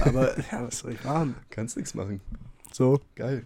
[0.05, 1.35] Aber ja, was soll ich machen?
[1.51, 2.21] Kannst nichts machen.
[2.73, 3.45] So, Geil.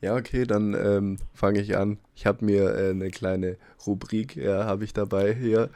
[0.00, 1.98] Ja, okay, dann ähm, fange ich an.
[2.14, 5.70] Ich habe mir äh, eine kleine Rubrik, ja, habe ich dabei hier.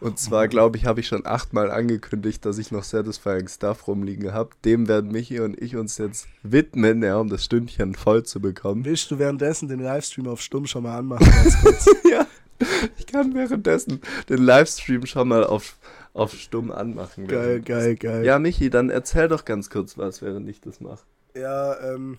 [0.00, 4.32] Und zwar, glaube ich, habe ich schon achtmal angekündigt, dass ich noch Satisfying Stuff rumliegen
[4.32, 4.50] habe.
[4.64, 8.84] Dem werden Michi und ich uns jetzt widmen, ja, um das Stündchen voll zu bekommen.
[8.84, 11.26] willst du währenddessen den Livestream auf Stumm schon mal anmachen?
[12.10, 12.26] Ja,
[12.98, 15.76] ich kann währenddessen den Livestream schon mal auf,
[16.14, 17.28] auf stumm anmachen.
[17.28, 18.24] geil, geil, geil.
[18.24, 21.04] Ja, Michi, dann erzähl doch ganz kurz was, während ich das mache.
[21.36, 22.18] Ja, ähm.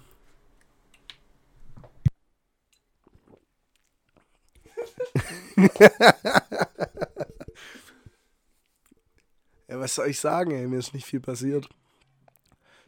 [9.67, 10.67] ja, was soll ich sagen, ey?
[10.67, 11.67] Mir ist nicht viel passiert.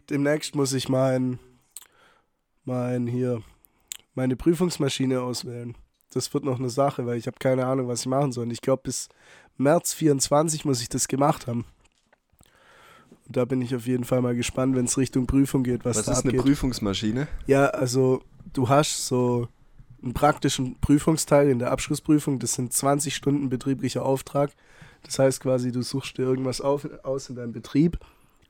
[0.09, 1.39] Demnächst muss ich mein,
[2.65, 3.41] mein hier,
[4.13, 5.77] meine Prüfungsmaschine auswählen.
[6.13, 8.45] Das wird noch eine Sache, weil ich habe keine Ahnung, was ich machen soll.
[8.45, 9.07] Und Ich glaube, bis
[9.57, 11.65] März 24 muss ich das gemacht haben.
[13.27, 15.95] Und da bin ich auf jeden Fall mal gespannt, wenn es Richtung Prüfung geht, was,
[15.97, 16.41] Was, ist eine abgeht.
[16.41, 17.27] Prüfungsmaschine?
[17.47, 19.47] Ja, also du hast so
[20.03, 22.39] einen praktischen Prüfungsteil in der Abschlussprüfung.
[22.39, 24.51] Das sind 20 Stunden betrieblicher Auftrag.
[25.03, 27.97] Das heißt quasi, du suchst dir irgendwas auf, aus in deinem Betrieb,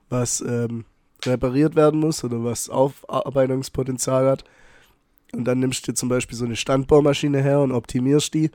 [0.09, 0.85] was ähm,
[1.25, 4.43] repariert werden muss oder was Aufarbeitungspotenzial hat.
[5.33, 8.51] Und dann nimmst du dir zum Beispiel so eine Standbohrmaschine her und optimierst die.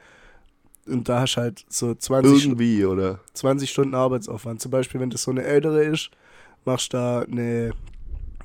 [0.87, 2.61] Und da hast du halt so 20 Stunden.
[2.61, 3.21] Irgendwie, oder?
[3.33, 4.61] 20 Stunden Arbeitsaufwand.
[4.61, 6.11] Zum Beispiel, wenn das so eine ältere ist,
[6.65, 7.73] machst du da eine,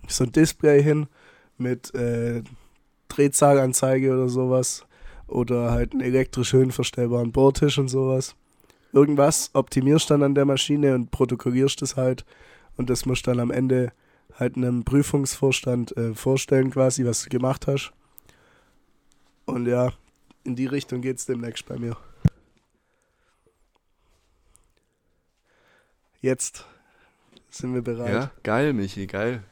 [0.08, 1.08] so ein Display hin
[1.58, 2.42] mit äh,
[3.16, 4.86] Drehzahlanzeige oder sowas.
[5.28, 8.36] Oder halt einen elektrisch höhenverstellbaren Bohrtisch und sowas.
[8.92, 12.26] Irgendwas optimierst dann an der Maschine und protokollierst es halt.
[12.76, 13.94] Und das musst du dann am Ende
[14.36, 17.94] halt einem Prüfungsvorstand äh, vorstellen, quasi, was du gemacht hast.
[19.46, 19.94] Und ja,
[20.44, 21.96] in die Richtung geht's demnächst bei mir.
[26.22, 26.66] Jetzt
[27.50, 28.14] sind wir bereit.
[28.14, 29.44] Ja, geil, Michi, geil.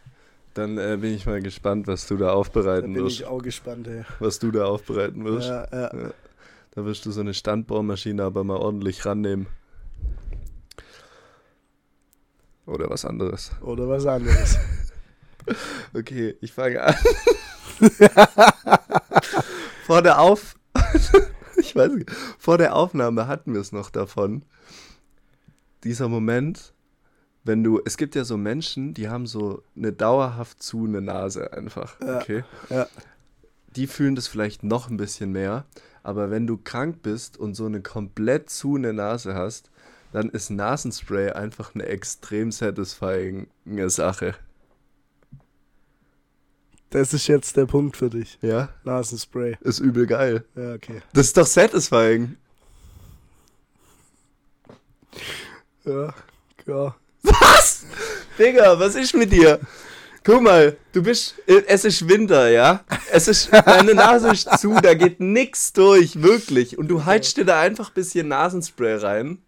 [0.60, 3.22] Dann äh, bin ich mal gespannt, was du da da aufbereiten bin wirst.
[3.22, 4.04] ich auch gespannt, ey.
[4.20, 5.48] Was du da aufbereiten wirst.
[5.48, 5.98] Ja, ja.
[5.98, 6.14] Ja.
[6.72, 9.48] Da wirst du so eine Standbohrmaschine aber mal ordentlich rannehmen.
[12.66, 13.52] Oder was anderes.
[13.62, 14.58] Oder was anderes.
[15.96, 16.94] Okay, ich fange an.
[19.86, 20.56] vor der Auf...
[21.58, 22.12] ich weiß nicht.
[22.38, 24.44] Vor der Aufnahme hatten wir es noch davon.
[25.84, 26.74] Dieser Moment,
[27.44, 27.82] wenn du...
[27.86, 32.00] Es gibt ja so Menschen, die haben so eine dauerhaft zu eine Nase einfach.
[32.02, 32.20] Ja.
[32.20, 32.44] Okay?
[32.70, 32.88] Ja.
[33.76, 35.66] die fühlen das vielleicht noch ein bisschen mehr.
[36.04, 39.70] Aber wenn du krank bist und so eine komplett zu eine Nase hast,
[40.12, 43.48] dann ist Nasenspray einfach eine extrem satisfying
[43.88, 44.34] Sache.
[46.90, 48.40] Das ist jetzt der Punkt für dich.
[48.42, 49.58] Ja, Nasenspray.
[49.62, 50.46] ist übel geil.
[50.56, 51.02] Ja, okay.
[51.14, 52.38] Das ist doch satisfying.
[55.86, 56.16] Ja,
[56.58, 56.98] klar.
[57.24, 57.86] Was?
[58.38, 59.60] Digga, was ist mit dir?
[60.24, 61.36] Guck mal, du bist.
[61.46, 62.84] Es ist Winter, ja?
[63.12, 63.52] Es ist.
[63.52, 66.78] Deine Nase ist zu, da geht nix durch, wirklich.
[66.78, 69.40] Und du heizt dir da einfach ein bisschen Nasenspray rein.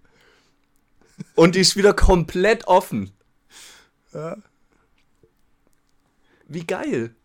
[1.35, 3.11] Und die ist wieder komplett offen.
[4.13, 4.37] Ja.
[6.47, 7.15] Wie geil.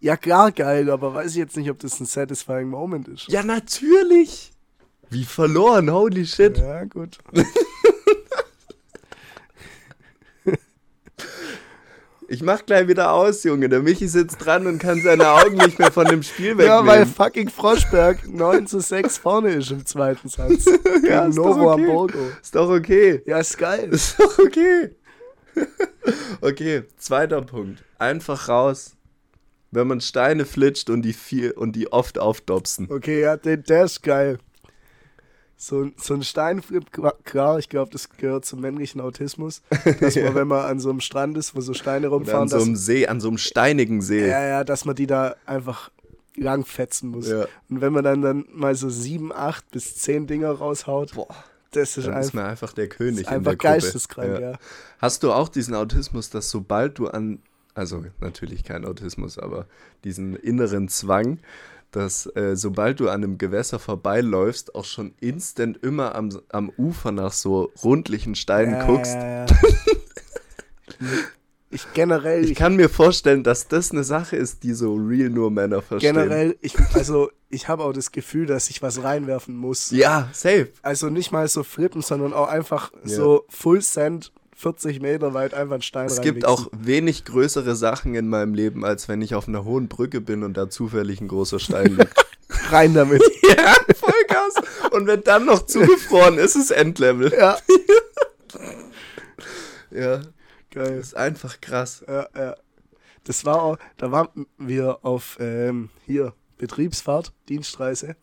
[0.00, 3.28] Ja, klar, geil, aber weiß ich jetzt nicht, ob das ein satisfying Moment ist.
[3.28, 4.52] Ja, natürlich.
[5.08, 6.58] Wie verloren, holy shit.
[6.58, 7.18] Ja, gut.
[12.28, 13.68] Ich mach gleich wieder aus, Junge.
[13.68, 16.66] Der Michi sitzt dran und kann seine Augen nicht mehr von dem Spiel wegnehmen.
[16.66, 20.64] Ja, weil fucking Froschberg 9 zu 6 vorne ist im zweiten Satz.
[20.64, 21.82] Ja, Gegen ist doch Novo okay.
[21.82, 22.18] Hamburgo.
[22.42, 23.22] Ist doch okay.
[23.26, 23.90] Ja, ist geil.
[23.90, 24.90] Ist doch okay.
[26.40, 27.84] okay, zweiter Punkt.
[27.98, 28.96] Einfach raus.
[29.70, 32.88] Wenn man Steine flitscht und die viel und die oft aufdopsen.
[32.90, 34.38] Okay, ja, der, der ist geil.
[35.58, 36.84] So, ein- so ein Steinflip,
[37.24, 39.62] klar, ich glaube, das gehört zum männlichen Autismus.
[40.00, 42.48] Dass man, wenn man an so einem Strand ist, wo so Steine Oder rumfahren, an
[42.48, 44.28] so dass, einem See, an so einem steinigen See.
[44.28, 45.90] ja, ja, dass man die da einfach
[46.36, 47.28] langfetzen muss.
[47.28, 47.46] Ja.
[47.70, 51.28] Und wenn man dann, dann mal so sieben, acht bis zehn Dinger raushaut, Boah,
[51.70, 53.72] das ist dann ist einfach, man einfach der König ist in einfach der Gruppe.
[53.80, 54.58] geisteskrank, ja.
[54.98, 57.40] Hast du auch diesen Autismus, dass sobald du an,
[57.74, 59.66] also natürlich kein Autismus, aber
[60.04, 61.38] diesen inneren Zwang,
[61.96, 67.10] dass äh, sobald du an einem Gewässer vorbeiläufst, auch schon instant immer am, am Ufer
[67.10, 69.14] nach so rundlichen Steinen ja, guckst?
[69.14, 69.46] Ja, ja.
[71.70, 75.30] ich generell, Ich ich, kann mir vorstellen, dass das eine Sache ist, die so real
[75.30, 76.14] nur Männer verstehen.
[76.14, 79.90] generell, ich, also ich habe auch das Gefühl, dass ich was reinwerfen muss.
[79.90, 80.68] Ja, safe.
[80.82, 85.74] Also nicht mal so flippen, sondern auch einfach so Full Send 40 Meter weit einfach
[85.74, 89.48] einen Stein Es gibt auch wenig größere Sachen in meinem Leben, als wenn ich auf
[89.48, 92.26] einer hohen Brücke bin und da zufällig ein großer Stein liegt.
[92.70, 93.22] rein damit.
[93.42, 94.54] ja, Vollgas.
[94.92, 97.32] Und wenn dann noch zugefroren ist, ist Endlevel.
[97.38, 97.58] ja,
[99.90, 100.22] Ja,
[100.70, 100.98] geil.
[100.98, 102.02] ist einfach krass.
[102.08, 102.56] Ja, ja.
[103.24, 108.16] Das war auch, da waren wir auf ähm, hier Betriebsfahrt, Dienstreise.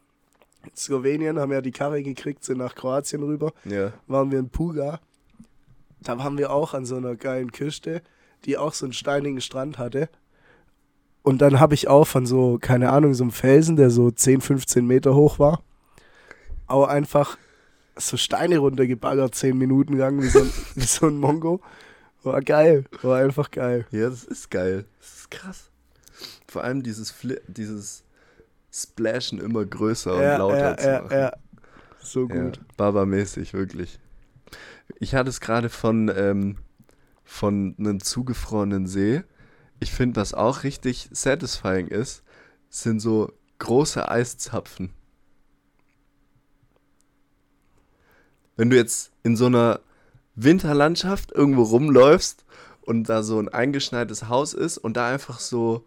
[0.64, 3.54] In Slowenien haben ja die Karre gekriegt, sind nach Kroatien rüber.
[3.66, 3.94] Ja.
[4.08, 5.00] waren wir in Puga.
[6.04, 8.02] Da waren wir auch an so einer geilen Küste,
[8.46, 10.10] die auch so einen steinigen Strand hatte.
[11.22, 14.42] Und dann habe ich auch von so, keine Ahnung, so einem Felsen, der so 10,
[14.42, 15.64] 15 Meter hoch war,
[16.68, 17.38] auch einfach
[17.96, 21.62] so Steine runtergebaggert, 10 Minuten lang, wie so ein, wie so ein Mongo.
[22.24, 23.86] War geil, war einfach geil.
[23.92, 24.86] Ja, das ist geil.
[25.00, 25.70] Das ist krass.
[26.48, 28.04] Vor allem dieses, Fli dieses
[28.72, 31.18] Splashen immer größer und ja, lauter ja, zu ja, machen.
[31.18, 31.32] ja.
[32.00, 32.60] So Ja, gut.
[32.78, 34.00] Baba-mäßig, wirklich.
[35.00, 36.58] Ich hatte es gerade von, ähm,
[37.24, 39.24] von einem zugefrorenen See.
[39.80, 42.24] Ich finde, was auch richtig satisfying ist,
[42.70, 44.92] sind so große Eiszapfen.
[48.56, 49.80] Wenn du jetzt in so einer
[50.36, 52.46] Winterlandschaft irgendwo rumläufst
[52.82, 55.86] und da so ein eingeschneites Haus ist und da einfach so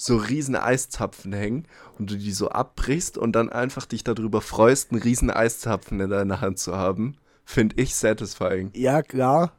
[0.00, 1.66] so riesen Eiszapfen hängen
[1.98, 6.10] und du die so abbrichst und dann einfach dich darüber freust, einen riesen Eiszapfen in
[6.10, 7.16] deiner Hand zu haben,
[7.48, 8.70] finde ich satisfying.
[8.74, 9.52] Ja, klar.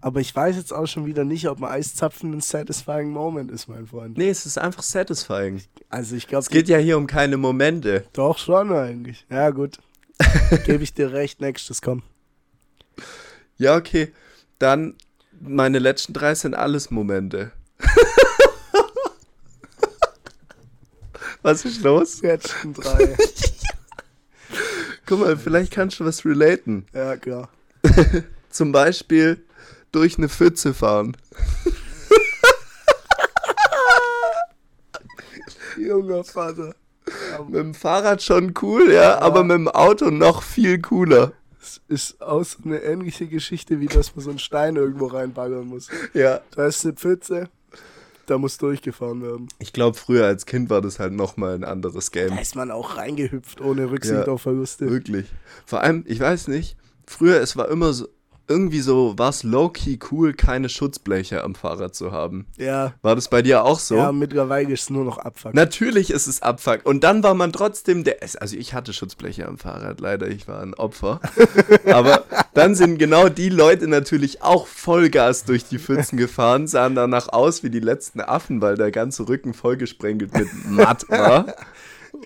[0.00, 3.68] Aber ich weiß jetzt auch schon wieder nicht, ob ein Eiszapfen ein satisfying Moment ist,
[3.68, 4.16] mein Freund.
[4.18, 5.62] Nee, es ist einfach satisfying.
[5.88, 8.04] Also ich glaube, Es geht ja hier um keine Momente.
[8.12, 9.26] Doch schon eigentlich.
[9.30, 9.78] Ja, gut.
[10.66, 12.02] Gebe ich dir recht, nächstes komm.
[13.56, 14.12] Ja, okay.
[14.58, 14.94] Dann
[15.40, 17.50] meine letzten drei sind alles Momente.
[21.42, 22.20] Was ist los?
[22.20, 23.16] Letzten drei.
[25.08, 26.84] Guck mal, vielleicht kannst du was relaten.
[26.92, 27.48] Ja, klar.
[28.50, 29.42] Zum Beispiel
[29.90, 31.16] durch eine Pfütze fahren.
[35.78, 36.74] Junger Vater.
[37.30, 41.32] Ja, Mit dem Fahrrad schon cool, ja, aber mit dem Auto noch viel cooler.
[41.58, 45.68] Es ist auch so eine ähnliche Geschichte, wie dass man so einen Stein irgendwo reinbaggern
[45.68, 45.88] muss.
[46.12, 46.42] Ja.
[46.54, 47.48] Da ist eine Pfütze,
[48.30, 49.48] da muss durchgefahren werden.
[49.58, 52.30] Ich glaube, früher als Kind war das halt nochmal ein anderes Game.
[52.30, 54.32] Da ist man auch reingehüpft, ohne Rücksicht Ja.
[54.32, 54.90] auf Verluste.
[54.90, 55.26] Wirklich.
[55.66, 56.76] Vor allem, ich weiß nicht,
[57.06, 58.08] früher, es war immer so,
[58.48, 62.46] irgendwie so, war es low-key cool, keine Schutzbleche am Fahrrad zu haben.
[62.56, 63.96] Ja, War das bei dir auch so?
[63.96, 65.54] ja, mittlerweile ist es nur noch Abfuck.
[65.54, 66.80] Natürlich ist es Abfuck.
[66.84, 68.16] Und dann war man trotzdem der.
[68.40, 71.20] Also ich hatte Schutzbleche am Fahrrad, leider, ich war ein Opfer.
[71.86, 72.24] Aber
[72.54, 77.62] dann sind genau die Leute natürlich auch Vollgas durch die Pfützen gefahren, sahen danach aus
[77.62, 81.46] wie die letzten Affen, weil der ganze Rücken vollgesprengelt mit Matt war.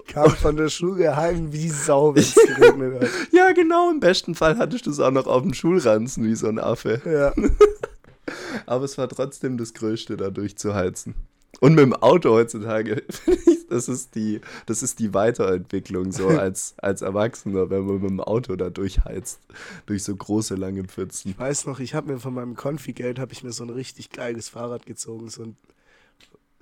[0.06, 3.08] Kam von der Schule heim wie Sau, wenn es geregnet hat.
[3.32, 6.48] Ja, genau, im besten Fall hattest du es auch noch auf dem Schulranzen wie so
[6.48, 7.00] ein Affe.
[7.04, 7.32] Ja.
[8.66, 11.14] Aber es war trotzdem das Größte, da durchzuheizen.
[11.60, 16.28] Und mit dem Auto heutzutage, finde ich, das ist die, das ist die Weiterentwicklung so
[16.28, 19.40] als, als Erwachsener, wenn man mit dem Auto da durchheizt,
[19.86, 21.30] durch so große, lange Pfützen.
[21.30, 24.10] Ich weiß noch, ich habe mir von meinem Konfi-Geld, habe ich mir so ein richtig
[24.10, 25.56] geiles Fahrrad gezogen, so ein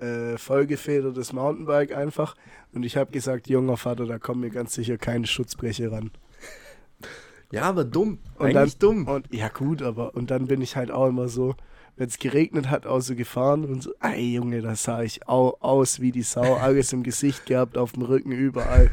[0.01, 2.35] äh, vollgefedertes Mountainbike einfach.
[2.73, 6.11] Und ich habe gesagt, junger Vater, da kommen mir ganz sicher keine Schutzbleche ran.
[7.53, 8.19] Ja, aber dumm.
[8.39, 9.09] Und Eigentlich dann, dumm.
[9.09, 11.55] Und, ja gut, aber und dann bin ich halt auch immer so,
[11.97, 15.57] wenn es geregnet hat, auch so gefahren und so, ey Junge, da sah ich au,
[15.61, 18.91] aus wie die Sau, alles im Gesicht gehabt, auf dem Rücken, überall.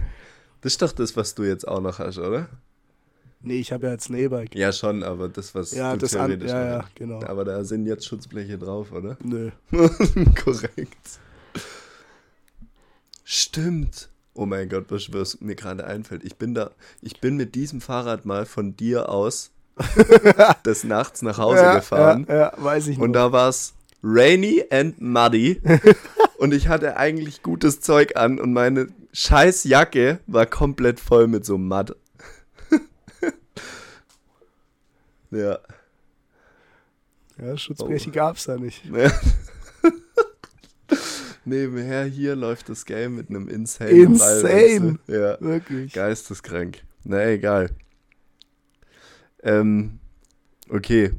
[0.62, 2.50] Das ist doch das, was du jetzt auch noch hast, oder?
[3.42, 4.56] Nee, ich habe ja jetzt ein E-Bike.
[4.56, 6.96] Ja, schon, aber das, was Ja, das an, theoretisch ja, noch ja, hast.
[6.96, 7.22] genau.
[7.24, 9.18] Aber da sind jetzt Schutzbleche drauf, oder?
[9.24, 9.52] Nö.
[10.44, 11.20] Korrekt.
[13.24, 14.10] Stimmt.
[14.34, 16.24] Oh mein Gott, was, was mir gerade einfällt.
[16.24, 16.72] Ich bin da,
[17.02, 19.52] ich bin mit diesem Fahrrad mal von dir aus
[20.66, 22.26] des Nachts nach Hause ja, gefahren.
[22.30, 23.14] Ja, ja, weiß ich Und noch.
[23.28, 23.74] da war es
[24.04, 25.62] rainy and muddy.
[26.38, 31.46] und ich hatte eigentlich gutes Zeug an und meine scheiß Jacke war komplett voll mit
[31.46, 31.96] so Mud.
[35.32, 35.60] Ja.
[37.40, 38.86] ja, Schutzbleche gab's da nicht.
[38.86, 39.12] Ja.
[41.46, 45.00] Nebenher hier läuft das Game mit einem insane Insane.
[45.08, 45.40] Ja.
[45.40, 45.94] Wirklich.
[45.94, 46.84] Geisteskrank.
[47.04, 47.70] Na egal.
[49.44, 50.00] Ähm,
[50.70, 51.14] okay.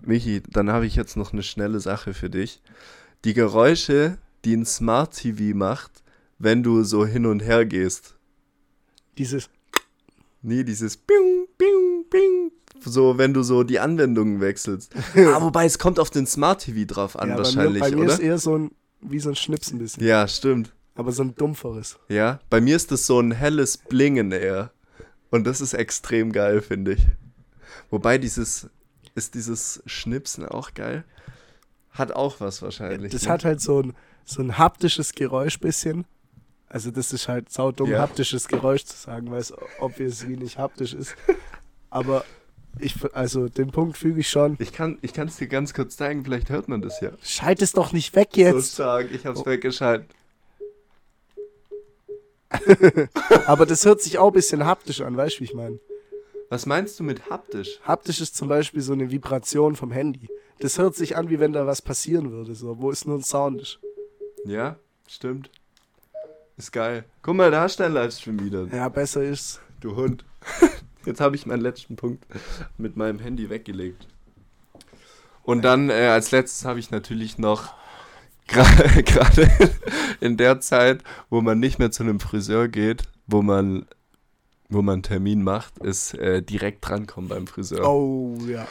[0.00, 2.62] Michi, dann habe ich jetzt noch eine schnelle Sache für dich.
[3.24, 6.02] Die Geräusche, die ein Smart TV macht,
[6.38, 8.16] wenn du so hin und her gehst.
[9.16, 9.48] Dieses,
[10.46, 12.43] Nee, dieses Bing, Bing, Bing.
[12.80, 14.94] So, wenn du so die Anwendungen wechselst.
[15.16, 17.96] ah, wobei es kommt auf den Smart TV drauf an, ja, wahrscheinlich, bei mir, bei
[17.96, 18.14] mir oder?
[18.14, 18.70] ist eher so ein,
[19.00, 20.04] wie so ein Schnips ein bisschen.
[20.04, 20.72] Ja, stimmt.
[20.94, 21.98] Aber so ein dumpferes.
[22.08, 24.70] Ja, bei mir ist das so ein helles Blingen eher.
[25.30, 27.06] Und das ist extrem geil, finde ich.
[27.90, 28.68] Wobei dieses,
[29.14, 31.04] ist dieses Schnipsen auch geil?
[31.90, 33.12] Hat auch was wahrscheinlich.
[33.12, 33.30] Das ne?
[33.30, 33.94] hat halt so ein,
[34.24, 36.04] so ein haptisches Geräusch bisschen.
[36.68, 38.00] Also das ist halt saudumm, Ja.
[38.00, 41.14] haptisches Geräusch zu sagen, weil es obviously nicht haptisch ist.
[41.90, 42.24] Aber
[42.80, 44.56] ich, also den Punkt füge ich schon.
[44.60, 47.10] Ich kann es dir ganz kurz zeigen, vielleicht hört man das ja.
[47.22, 48.74] Schalt es doch nicht weg So jetzt.
[48.74, 49.28] stark, ich Oh.
[49.30, 50.08] hab's weggeschaltet.
[53.46, 55.78] Aber das hört sich auch ein bisschen haptisch an, weißt du, wie ich meine?
[56.50, 57.80] Was meinst du mit haptisch?
[57.84, 60.28] Haptisch ist zum Beispiel so eine Vibration vom Handy.
[60.60, 63.24] Das hört sich an, wie wenn da was passieren würde, so, wo es nur ein
[63.24, 63.78] Sound ist.
[64.44, 64.76] Ja,
[65.08, 65.50] stimmt.
[66.56, 67.04] Ist geil.
[67.22, 68.68] Guck mal, da hast du dein Livestream wieder.
[68.72, 69.60] Ja, besser ist's.
[69.80, 70.24] Du Hund.
[71.06, 72.24] Jetzt habe ich meinen letzten Punkt
[72.78, 74.06] mit meinem Handy weggelegt.
[75.42, 77.74] Und dann äh, als letztes habe ich natürlich noch
[78.46, 79.50] gerade
[80.20, 83.86] in der Zeit, wo man nicht mehr zu einem Friseur geht, wo man
[84.70, 87.86] wo man einen Termin macht, ist äh, direkt drankommen beim Friseur.
[87.88, 88.66] Oh, ja.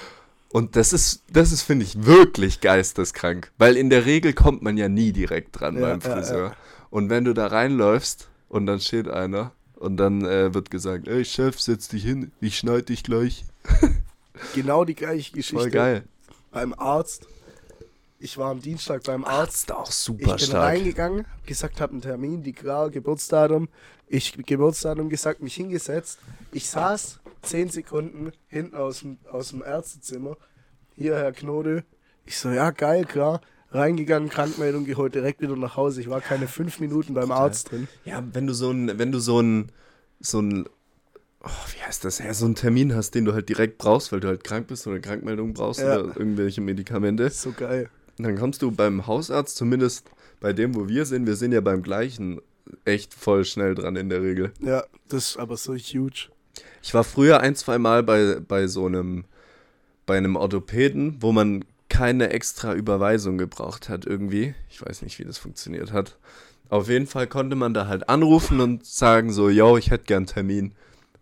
[0.50, 3.52] Und das ist, das ist, finde ich, wirklich geisteskrank.
[3.58, 6.48] Weil in der Regel kommt man ja nie direkt dran Ja, beim ja, Friseur.
[6.50, 6.56] ja.
[6.90, 9.52] Und wenn du da reinläufst und dann steht einer
[9.84, 13.46] und dann äh, wird gesagt, ey Chef, setz dich hin, ich schneide dich gleich.
[14.56, 15.62] Genau die gleiche Geschichte.
[15.62, 16.04] Voll geil.
[16.52, 17.28] Beim Arzt.
[18.20, 19.72] Ich war am Dienstag beim Arzt.
[19.72, 23.70] auch Ich super bin reingegangen, hab gesagt, hab einen Termin, die klar, Geburtsdatum.
[24.08, 26.18] Ich Geburtsdatum gesagt, mich hingesetzt.
[26.52, 30.36] Ich saß zehn Sekunden hinten aus dem, aus dem Ärztezimmer.
[30.96, 31.84] Hier, Herr Knode.
[32.26, 33.40] Ich so, ja, geil, klar.
[33.74, 36.02] Reingegangen, Krankmeldung geholt, direkt wieder nach Hause.
[36.02, 37.88] Ich war keine fünf Minuten beim Arzt drin.
[38.06, 39.72] Ja, wenn du so ein, wenn du so ein,
[40.20, 40.68] so ein,
[41.44, 44.20] oh, wie heißt das, ja, so einen Termin hast, den du halt direkt brauchst, weil
[44.20, 46.00] du halt krank bist oder Krankmeldung brauchst Ja.
[46.00, 47.30] oder irgendwelche Medikamente.
[47.30, 47.90] So geil.
[48.18, 50.08] Und dann kommst du beim Hausarzt, zumindest
[50.40, 52.42] bei dem, wo wir sind, wir sind ja beim gleichen
[52.86, 54.52] echt voll schnell dran in der Regel.
[54.60, 56.30] Ja, das ist aber so huge.
[56.84, 59.26] Ich war früher ein, zwei Mal bei, bei so einem,
[60.06, 64.56] bei einem Orthopäden, wo man keine extra Überweisung gebraucht hat irgendwie.
[64.72, 66.18] Ich weiß nicht, wie das funktioniert hat.
[66.70, 70.26] Auf jeden Fall konnte man da halt anrufen und sagen so, yo, ich hätte gern
[70.26, 70.74] Termin.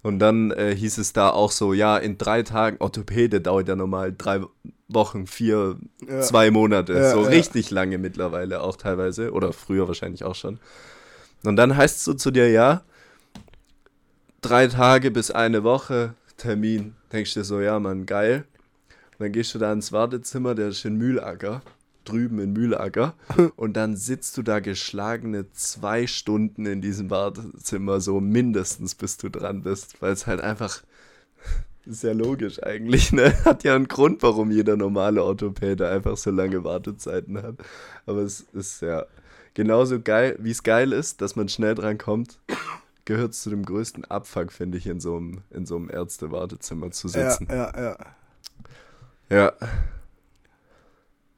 [0.02, 3.76] Und dann äh, hieß es da auch so, ja, in drei Tagen, Orthopäde dauert ja
[3.76, 4.40] normal drei
[4.88, 5.76] Wochen, vier,
[6.08, 6.22] Ja.
[6.22, 6.94] zwei Monate.
[6.94, 7.28] Ja, so ja.
[7.28, 9.34] richtig lange mittlerweile auch teilweise.
[9.34, 10.58] Oder früher wahrscheinlich auch schon.
[11.44, 12.84] Und dann heißt es so zu dir, ja,
[14.40, 16.96] drei Tage bis eine Woche Termin.
[17.12, 18.46] Denkst du dir so, ja, Mann, geil.
[19.22, 21.62] Und dann gehst du da ins Wartezimmer, der ist in Mühlacker,
[22.06, 23.14] drüben in Mühlacker.
[23.56, 29.30] und dann sitzt du da geschlagene zwei Stunden in diesem Wartezimmer, so mindestens, bis du
[29.30, 30.02] dran bist.
[30.02, 30.82] Weil es halt einfach,
[31.86, 33.32] ist ja logisch eigentlich, ne?
[33.46, 37.58] Hat ja einen Grund, warum jeder normale Orthopäde einfach so lange Wartezeiten hat.
[38.08, 39.06] Aber es ist ja
[39.54, 42.40] genauso geil, wie es geil ist, dass man schnell dran kommt,
[43.06, 47.08] gehört zu dem größten Abfuck, finde ich, in so einem, in so einem Ärzte-Wartezimmer zu
[47.08, 47.46] sitzen.
[47.52, 47.82] ja, ja.
[47.84, 47.98] Ja.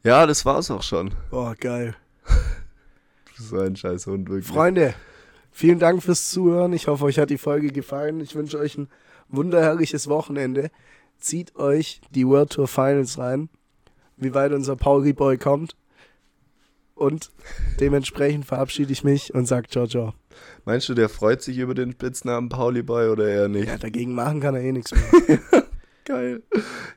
[0.03, 1.13] Ja, das war's auch schon.
[1.29, 1.95] Boah, geil.
[3.37, 4.47] So ein scheiß Hund, wirklich.
[4.47, 4.95] Freunde,
[5.51, 6.73] vielen Dank fürs Zuhören.
[6.73, 8.19] Ich hoffe, euch hat die Folge gefallen.
[8.19, 8.89] Ich wünsche euch ein
[9.29, 10.71] wunderherrliches Wochenende.
[11.19, 13.49] Zieht euch die World Tour Finals rein,
[14.17, 15.75] wie weit unser Pauli Boy kommt.
[16.95, 17.31] Und
[17.79, 20.13] dementsprechend verabschiede ich mich und sage ciao, ciao.
[20.65, 23.67] Meinst du, der freut sich über den Spitznamen Pauli Boy oder eher nicht?
[23.67, 25.39] Ja, dagegen machen kann er eh nichts mehr.
[26.05, 26.43] Geil.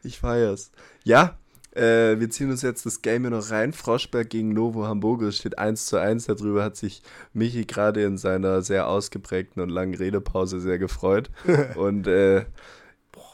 [0.02, 0.70] Ich feier's.
[1.04, 1.36] Ja,
[1.76, 3.72] äh, wir ziehen uns jetzt das Game hier noch rein.
[3.74, 5.22] Froschberg gegen Novo Hamburg.
[5.22, 6.26] Es steht 1 zu 1.
[6.26, 7.02] Darüber hat sich
[7.34, 11.30] Michi gerade in seiner sehr ausgeprägten und langen Redepause sehr gefreut.
[11.76, 12.46] und äh,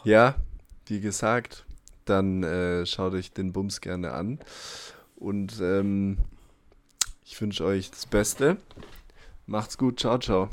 [0.04, 0.34] ja,
[0.86, 1.64] wie gesagt,
[2.04, 4.40] dann äh, schaut euch den Bums gerne an.
[5.14, 6.18] Und ähm,
[7.24, 8.56] ich wünsche euch das Beste.
[9.46, 10.00] Macht's gut.
[10.00, 10.48] Ciao, ciao.